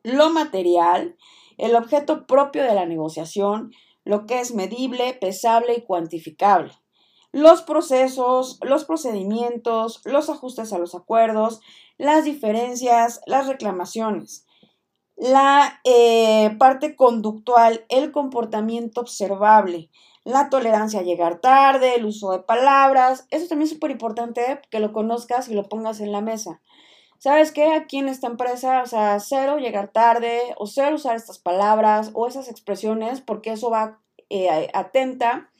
Lo 0.02 0.30
material, 0.30 1.16
el 1.59 1.74
objeto 1.74 2.26
propio 2.26 2.62
de 2.62 2.74
la 2.74 2.87
negociación, 2.87 3.72
lo 4.04 4.26
que 4.26 4.40
es 4.40 4.54
medible, 4.54 5.14
pesable 5.14 5.74
y 5.74 5.82
cuantificable. 5.82 6.72
Los 7.32 7.62
procesos, 7.62 8.59
los 8.62 8.85
procedimientos, 8.85 10.00
los 10.04 10.30
ajustes 10.30 10.72
a 10.72 10.78
los 10.78 10.94
acuerdos, 10.94 11.61
las 11.98 12.24
diferencias, 12.24 13.20
las 13.26 13.46
reclamaciones. 13.46 14.46
La 15.16 15.80
eh, 15.85 16.54
parte 16.59 16.94
conductual, 16.94 17.85
el 17.88 18.12
comportamiento 18.12 19.00
observable, 19.00 19.90
la 20.24 20.50
tolerancia 20.50 21.00
a 21.00 21.04
llegar 21.04 21.40
tarde, 21.40 21.94
el 21.94 22.04
uso 22.04 22.32
de 22.32 22.40
palabras. 22.40 23.26
Eso 23.30 23.48
también 23.48 23.66
es 23.66 23.72
súper 23.72 23.90
importante 23.90 24.61
que 24.70 24.80
lo 24.80 24.92
conozcas 24.92 25.48
y 25.48 25.54
lo 25.54 25.68
pongas 25.68 26.00
en 26.00 26.12
la 26.12 26.20
mesa. 26.20 26.61
¿Sabes 27.18 27.52
qué? 27.52 27.72
Aquí 27.72 27.98
en 27.98 28.09
esta 28.09 28.26
empresa, 28.26 28.83
o 28.83 28.87
sea, 28.87 29.18
cero 29.20 29.59
llegar 29.59 29.88
tarde 29.88 30.40
o 30.59 30.66
cero 30.66 30.96
usar 30.96 31.16
estas 31.16 31.38
palabras 31.38 32.11
o 32.14 32.26
esas 32.26 32.48
expresiones 32.48 33.20
porque 33.20 33.52
eso 33.52 33.70
va 33.70 34.00
eh, 34.29 34.68
atenta 34.74 35.50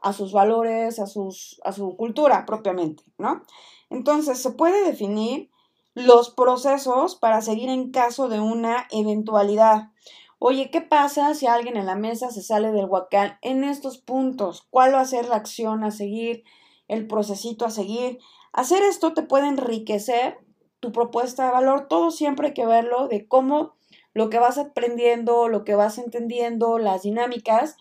a 0.00 0.12
sus 0.12 0.32
valores, 0.32 0.98
a, 0.98 1.06
sus, 1.06 1.60
a 1.64 1.72
su 1.72 1.96
cultura 1.96 2.44
propiamente, 2.46 3.04
¿no? 3.18 3.42
Entonces, 3.90 4.38
se 4.38 4.50
puede 4.50 4.84
definir 4.84 5.50
los 5.94 6.30
procesos 6.30 7.16
para 7.16 7.40
seguir 7.40 7.68
en 7.68 7.90
caso 7.90 8.28
de 8.28 8.40
una 8.40 8.86
eventualidad. 8.90 9.90
Oye, 10.38 10.70
¿qué 10.70 10.82
pasa 10.82 11.34
si 11.34 11.46
alguien 11.46 11.76
en 11.76 11.86
la 11.86 11.94
mesa 11.94 12.30
se 12.30 12.42
sale 12.42 12.72
del 12.72 12.84
huacán 12.84 13.38
en 13.40 13.64
estos 13.64 13.96
puntos? 13.98 14.66
¿Cuál 14.70 14.94
va 14.94 15.00
a 15.00 15.06
ser 15.06 15.28
la 15.28 15.36
acción 15.36 15.82
a 15.84 15.90
seguir? 15.90 16.44
El 16.88 17.06
procesito 17.06 17.64
a 17.64 17.70
seguir. 17.70 18.18
Hacer 18.52 18.82
esto 18.82 19.14
te 19.14 19.22
puede 19.22 19.48
enriquecer 19.48 20.45
tu 20.80 20.92
propuesta 20.92 21.46
de 21.46 21.52
valor. 21.52 21.86
Todo 21.88 22.10
siempre 22.10 22.48
hay 22.48 22.54
que 22.54 22.66
verlo 22.66 23.08
de 23.08 23.26
cómo 23.26 23.74
lo 24.14 24.30
que 24.30 24.38
vas 24.38 24.58
aprendiendo, 24.58 25.48
lo 25.48 25.64
que 25.64 25.74
vas 25.74 25.98
entendiendo, 25.98 26.78
las 26.78 27.02
dinámicas, 27.02 27.76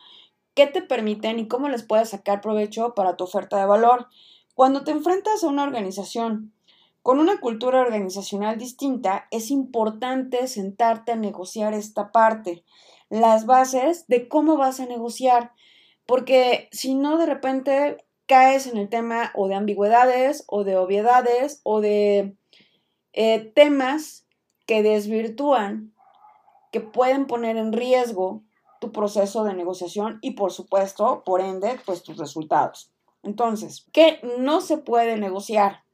qué 0.53 0.67
te 0.67 0.81
permiten 0.81 1.39
y 1.39 1.47
cómo 1.47 1.69
les 1.69 1.83
puedes 1.83 2.09
sacar 2.09 2.41
provecho 2.41 2.93
para 2.93 3.15
tu 3.15 3.23
oferta 3.23 3.57
de 3.57 3.65
valor. 3.65 4.07
Cuando 4.53 4.83
te 4.83 4.91
enfrentas 4.91 5.43
a 5.43 5.47
una 5.47 5.63
organización 5.63 6.53
con 7.01 7.19
una 7.19 7.39
cultura 7.39 7.81
organizacional 7.81 8.57
distinta, 8.57 9.27
es 9.29 9.51
importante 9.51 10.47
sentarte 10.47 11.11
a 11.11 11.15
negociar 11.15 11.73
esta 11.73 12.11
parte, 12.11 12.63
las 13.09 13.45
bases 13.45 14.07
de 14.07 14.27
cómo 14.27 14.57
vas 14.57 14.79
a 14.79 14.87
negociar, 14.87 15.51
porque 16.07 16.67
si 16.71 16.95
no 16.95 17.17
de 17.17 17.27
repente 17.27 17.97
caes 18.25 18.65
en 18.65 18.77
el 18.77 18.89
tema 18.89 19.31
o 19.35 19.47
de 19.47 19.55
ambigüedades 19.55 20.45
o 20.47 20.63
de 20.63 20.77
obviedades 20.77 21.61
o 21.63 21.79
de 21.79 22.35
eh, 23.15 23.39
temas 23.55 24.27
que 24.67 24.83
desvirtúan, 24.83 25.93
que 26.71 26.81
pueden 26.81 27.27
poner 27.27 27.55
en 27.55 27.71
riesgo 27.71 28.43
tu 28.81 28.91
proceso 28.91 29.45
de 29.45 29.53
negociación 29.53 30.19
y 30.21 30.31
por 30.31 30.51
supuesto, 30.51 31.23
por 31.25 31.39
ende, 31.39 31.79
pues 31.85 32.03
tus 32.03 32.17
resultados. 32.17 32.91
Entonces, 33.23 33.87
¿qué 33.93 34.19
no 34.37 34.59
se 34.59 34.77
puede 34.77 35.17
negociar? 35.17 35.85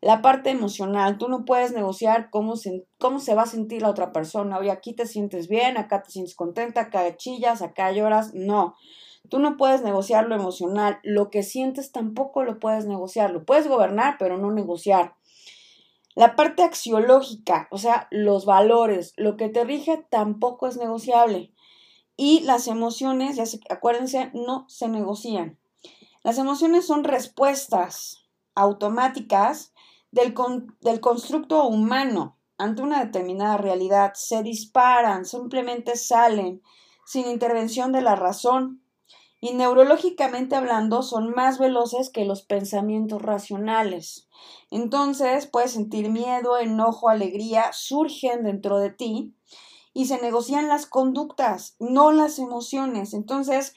La 0.00 0.22
parte 0.22 0.48
emocional, 0.50 1.18
tú 1.18 1.28
no 1.28 1.44
puedes 1.44 1.72
negociar 1.72 2.30
cómo 2.30 2.56
se, 2.56 2.86
cómo 2.98 3.18
se 3.18 3.34
va 3.34 3.42
a 3.42 3.46
sentir 3.46 3.82
la 3.82 3.90
otra 3.90 4.12
persona. 4.12 4.56
Oye, 4.56 4.70
aquí 4.70 4.94
te 4.94 5.06
sientes 5.06 5.48
bien, 5.48 5.76
acá 5.76 6.02
te 6.02 6.12
sientes 6.12 6.34
contenta, 6.34 6.82
acá 6.82 7.16
chillas, 7.16 7.60
acá 7.60 7.92
lloras. 7.92 8.32
No, 8.32 8.74
tú 9.28 9.38
no 9.38 9.58
puedes 9.58 9.82
negociar 9.82 10.28
lo 10.28 10.34
emocional. 10.34 10.98
Lo 11.02 11.30
que 11.30 11.42
sientes 11.42 11.92
tampoco 11.92 12.42
lo 12.42 12.58
puedes 12.58 12.86
negociar. 12.86 13.32
Lo 13.32 13.44
puedes 13.44 13.68
gobernar, 13.68 14.16
pero 14.18 14.38
no 14.38 14.50
negociar. 14.50 15.14
La 16.18 16.34
parte 16.34 16.64
axiológica, 16.64 17.68
o 17.70 17.78
sea, 17.78 18.08
los 18.10 18.44
valores, 18.44 19.12
lo 19.16 19.36
que 19.36 19.48
te 19.48 19.62
rige 19.62 20.04
tampoco 20.10 20.66
es 20.66 20.76
negociable. 20.76 21.54
Y 22.16 22.40
las 22.40 22.66
emociones, 22.66 23.36
ya 23.36 23.46
se, 23.46 23.60
acuérdense, 23.70 24.32
no 24.34 24.64
se 24.68 24.88
negocian. 24.88 25.60
Las 26.24 26.38
emociones 26.38 26.88
son 26.88 27.04
respuestas 27.04 28.24
automáticas 28.56 29.72
del, 30.10 30.34
del 30.80 30.98
constructo 30.98 31.62
humano 31.68 32.36
ante 32.56 32.82
una 32.82 33.04
determinada 33.04 33.56
realidad. 33.56 34.14
Se 34.16 34.42
disparan, 34.42 35.24
simplemente 35.24 35.94
salen, 35.94 36.62
sin 37.06 37.28
intervención 37.28 37.92
de 37.92 38.02
la 38.02 38.16
razón. 38.16 38.82
Y 39.40 39.54
neurológicamente 39.54 40.56
hablando, 40.56 41.02
son 41.02 41.30
más 41.30 41.58
veloces 41.58 42.10
que 42.10 42.24
los 42.24 42.42
pensamientos 42.42 43.22
racionales. 43.22 44.28
Entonces, 44.70 45.46
puedes 45.46 45.72
sentir 45.72 46.10
miedo, 46.10 46.58
enojo, 46.58 47.08
alegría, 47.08 47.72
surgen 47.72 48.42
dentro 48.42 48.78
de 48.78 48.90
ti 48.90 49.32
y 49.94 50.06
se 50.06 50.20
negocian 50.20 50.68
las 50.68 50.86
conductas, 50.86 51.76
no 51.78 52.10
las 52.12 52.38
emociones. 52.38 53.14
Entonces, 53.14 53.74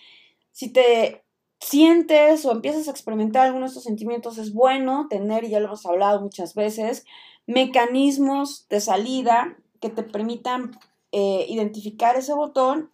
si 0.51 0.71
te 0.71 1.23
sientes 1.59 2.45
o 2.45 2.51
empiezas 2.51 2.87
a 2.87 2.91
experimentar 2.91 3.45
algunos 3.45 3.69
de 3.69 3.73
estos 3.73 3.83
sentimientos, 3.83 4.37
es 4.37 4.53
bueno 4.53 5.07
tener, 5.09 5.43
y 5.43 5.49
ya 5.49 5.59
lo 5.59 5.67
hemos 5.67 5.85
hablado 5.85 6.21
muchas 6.21 6.55
veces, 6.55 7.05
mecanismos 7.45 8.67
de 8.69 8.81
salida 8.81 9.57
que 9.79 9.89
te 9.89 10.03
permitan 10.03 10.77
eh, 11.11 11.45
identificar 11.49 12.15
ese 12.15 12.33
botón 12.33 12.91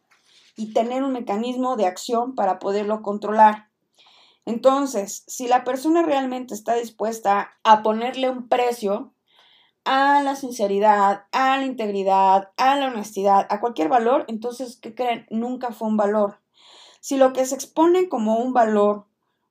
y 0.57 0.73
tener 0.73 1.03
un 1.03 1.13
mecanismo 1.13 1.77
de 1.77 1.85
acción 1.85 2.35
para 2.35 2.59
poderlo 2.59 3.01
controlar. 3.01 3.69
Entonces, 4.45 5.23
si 5.27 5.47
la 5.47 5.63
persona 5.63 6.03
realmente 6.03 6.53
está 6.53 6.75
dispuesta 6.75 7.57
a 7.63 7.83
ponerle 7.83 8.29
un 8.29 8.49
precio 8.49 9.13
a 9.85 10.21
la 10.21 10.35
sinceridad, 10.35 11.23
a 11.31 11.57
la 11.57 11.65
integridad, 11.65 12.51
a 12.57 12.75
la 12.75 12.87
honestidad, 12.87 13.47
a 13.49 13.59
cualquier 13.59 13.87
valor, 13.87 14.25
entonces, 14.27 14.77
¿qué 14.81 14.93
creen? 14.93 15.25
Nunca 15.29 15.71
fue 15.71 15.87
un 15.87 15.97
valor. 15.97 16.41
Si 16.99 17.17
lo 17.17 17.31
que 17.31 17.45
se 17.45 17.55
expone 17.55 18.09
como 18.09 18.37
un 18.37 18.51
valor 18.53 19.06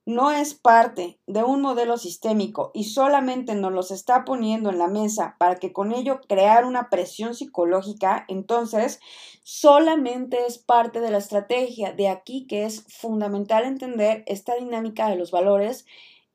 no 0.06 0.30
es 0.30 0.54
parte 0.54 1.18
de 1.26 1.42
un 1.42 1.60
modelo 1.60 1.98
sistémico 1.98 2.70
y 2.72 2.84
solamente 2.84 3.56
nos 3.56 3.72
los 3.72 3.90
está 3.90 4.24
poniendo 4.24 4.70
en 4.70 4.78
la 4.78 4.86
mesa 4.86 5.34
para 5.38 5.56
que 5.56 5.72
con 5.72 5.92
ello 5.92 6.20
crear 6.28 6.64
una 6.64 6.88
presión 6.90 7.34
psicológica, 7.34 8.24
entonces 8.28 9.00
solamente 9.42 10.46
es 10.46 10.58
parte 10.58 11.00
de 11.00 11.10
la 11.10 11.18
estrategia. 11.18 11.92
De 11.92 12.08
aquí 12.08 12.46
que 12.46 12.64
es 12.64 12.84
fundamental 12.88 13.64
entender 13.64 14.22
esta 14.26 14.54
dinámica 14.54 15.08
de 15.08 15.16
los 15.16 15.32
valores 15.32 15.86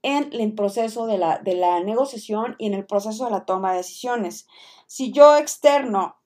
en 0.04 0.34
el 0.34 0.54
proceso 0.54 1.08
de 1.08 1.18
la, 1.18 1.38
de 1.38 1.56
la 1.56 1.80
negociación 1.82 2.56
y 2.58 2.68
en 2.68 2.74
el 2.74 2.86
proceso 2.86 3.24
de 3.24 3.32
la 3.32 3.46
toma 3.46 3.72
de 3.72 3.78
decisiones. 3.78 4.48
Si 4.86 5.14
yo 5.14 5.38
externo 5.38 6.18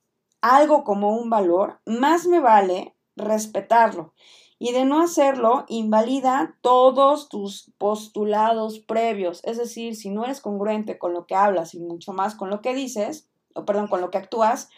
algo 0.41 0.83
como 0.83 1.15
un 1.15 1.29
valor, 1.29 1.79
más 1.85 2.25
me 2.25 2.39
vale 2.39 2.94
respetarlo. 3.15 4.13
Y 4.57 4.71
de 4.71 4.85
no 4.85 5.01
hacerlo, 5.01 5.65
invalida 5.67 6.57
todos 6.61 7.27
tus 7.27 7.71
postulados 7.77 8.79
previos. 8.79 9.41
Es 9.43 9.57
decir, 9.57 9.95
si 9.95 10.09
no 10.09 10.23
eres 10.23 10.39
congruente 10.39 10.97
con 10.97 11.13
lo 11.13 11.25
que 11.25 11.35
hablas 11.35 11.73
y 11.73 11.79
mucho 11.79 12.13
más 12.13 12.35
con 12.35 12.49
lo 12.49 12.61
que 12.61 12.73
dices, 12.73 13.27
o 13.53 13.65
perdón, 13.65 13.87
con 13.87 13.99
lo 13.99 14.11
que 14.11 14.17
actúas, 14.17 14.69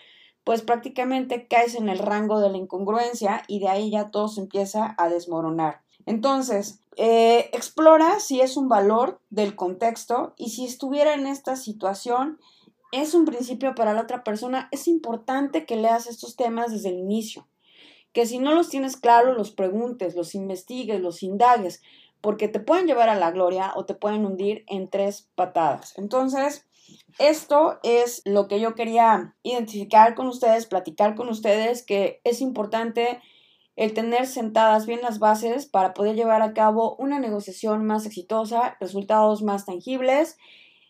pues 0.44 0.62
prácticamente 0.62 1.48
caes 1.48 1.76
en 1.76 1.90
el 1.90 2.00
rango 2.00 2.40
de 2.40 2.50
la 2.50 2.58
incongruencia 2.58 3.44
y 3.48 3.60
de 3.60 3.68
ahí 3.68 3.92
ya 3.92 4.12
todo 4.12 4.30
se 4.30 4.42
empieza 4.42 4.96
a 4.98 5.10
desmoronar. 5.10 5.82
Entonces, 6.06 6.80
eh, 6.96 7.50
explora 7.52 8.20
si 8.22 8.40
es 8.40 8.56
un 8.56 8.70
valor 8.70 9.20
del 9.30 9.56
contexto 9.56 10.34
y 10.38 10.52
si 10.52 10.66
estuviera 10.66 11.14
en 11.14 11.28
esta 11.28 11.58
situación, 11.58 12.40
es 12.94 13.14
un 13.14 13.26
principio 13.26 13.76
para 13.76 13.94
la 13.94 14.02
otra 14.02 14.24
persona, 14.24 14.70
es 14.72 14.88
importante 14.88 15.66
que 15.66 15.76
leas 15.76 16.08
estos 16.08 16.38
temas 16.38 16.72
desde 16.72 16.90
el 16.90 17.00
inicio, 17.00 17.46
que 18.18 18.26
si 18.26 18.40
no 18.40 18.56
los 18.56 18.70
tienes 18.70 18.98
claro, 18.98 19.36
los 19.36 19.52
preguntes, 19.52 20.16
los 20.16 20.34
investigues, 20.34 21.00
los 21.00 21.22
indagues, 21.22 21.84
porque 22.20 22.48
te 22.48 22.60
pueden 22.60 22.88
llevar 22.88 23.10
a 23.10 23.16
la 23.16 23.30
gloria 23.30 23.74
o 23.76 23.86
te 23.86 23.94
pueden 23.94 24.26
hundir 24.26 24.66
en 24.66 24.90
tres 24.90 25.30
patadas. 25.36 25.96
Entonces, 26.00 26.66
esto 27.20 27.78
es 27.84 28.24
lo 28.26 28.48
que 28.48 28.60
yo 28.60 28.74
quería 28.74 29.36
identificar 29.44 30.16
con 30.16 30.26
ustedes, 30.26 30.66
platicar 30.66 31.14
con 31.14 31.30
ustedes, 31.30 31.86
que 31.86 32.20
es 32.24 32.42
importante 32.42 33.22
el 33.76 33.94
tener 33.94 34.26
sentadas 34.26 34.88
bien 34.88 35.02
las 35.04 35.20
bases 35.20 35.68
para 35.68 35.94
poder 35.94 36.16
llevar 36.16 36.42
a 36.42 36.56
cabo 36.56 36.96
una 36.96 37.20
negociación 37.20 37.86
más 37.86 38.08
exitosa, 38.08 38.78
resultados 38.80 39.44
más 39.44 39.68
tangibles, 39.68 40.40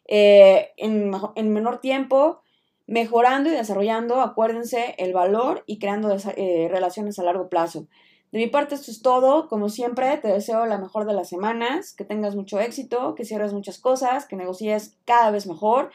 eh, 0.07 0.69
en, 0.77 1.11
menor 1.51 1.81
tiempo, 1.81 2.39
mejorando 2.87 3.49
y 3.49 3.53
desarrollando, 3.53 4.21
acuérdense, 4.21 4.95
el 4.97 5.13
valor 5.13 5.63
y 5.67 5.77
creando 5.77 6.15
eh, 6.35 6.67
relaciones 6.71 7.19
a 7.19 7.23
largo 7.23 7.49
plazo. 7.49 7.87
De 8.31 8.39
mi 8.39 8.47
parte 8.47 8.75
esto 8.75 8.91
es 8.91 9.01
todo, 9.01 9.47
como 9.47 9.69
siempre 9.69 10.17
te 10.17 10.27
deseo 10.27 10.65
la 10.65 10.77
mejor 10.77 11.05
de 11.05 11.13
las 11.13 11.29
semanas, 11.29 11.93
que 11.93 12.03
tengas 12.03 12.35
mucho 12.35 12.59
éxito, 12.59 13.15
que 13.15 13.23
cierres 13.23 13.53
muchas 13.53 13.77
cosas, 13.77 14.25
que 14.25 14.35
negocies 14.35 14.97
cada 15.05 15.31
vez 15.31 15.47
mejor 15.47 15.91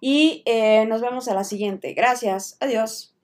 y 0.00 0.42
eh, 0.44 0.86
nos 0.86 1.00
vemos 1.00 1.28
a 1.28 1.34
la 1.34 1.44
siguiente. 1.44 1.94
Gracias, 1.94 2.56
adiós. 2.60 3.14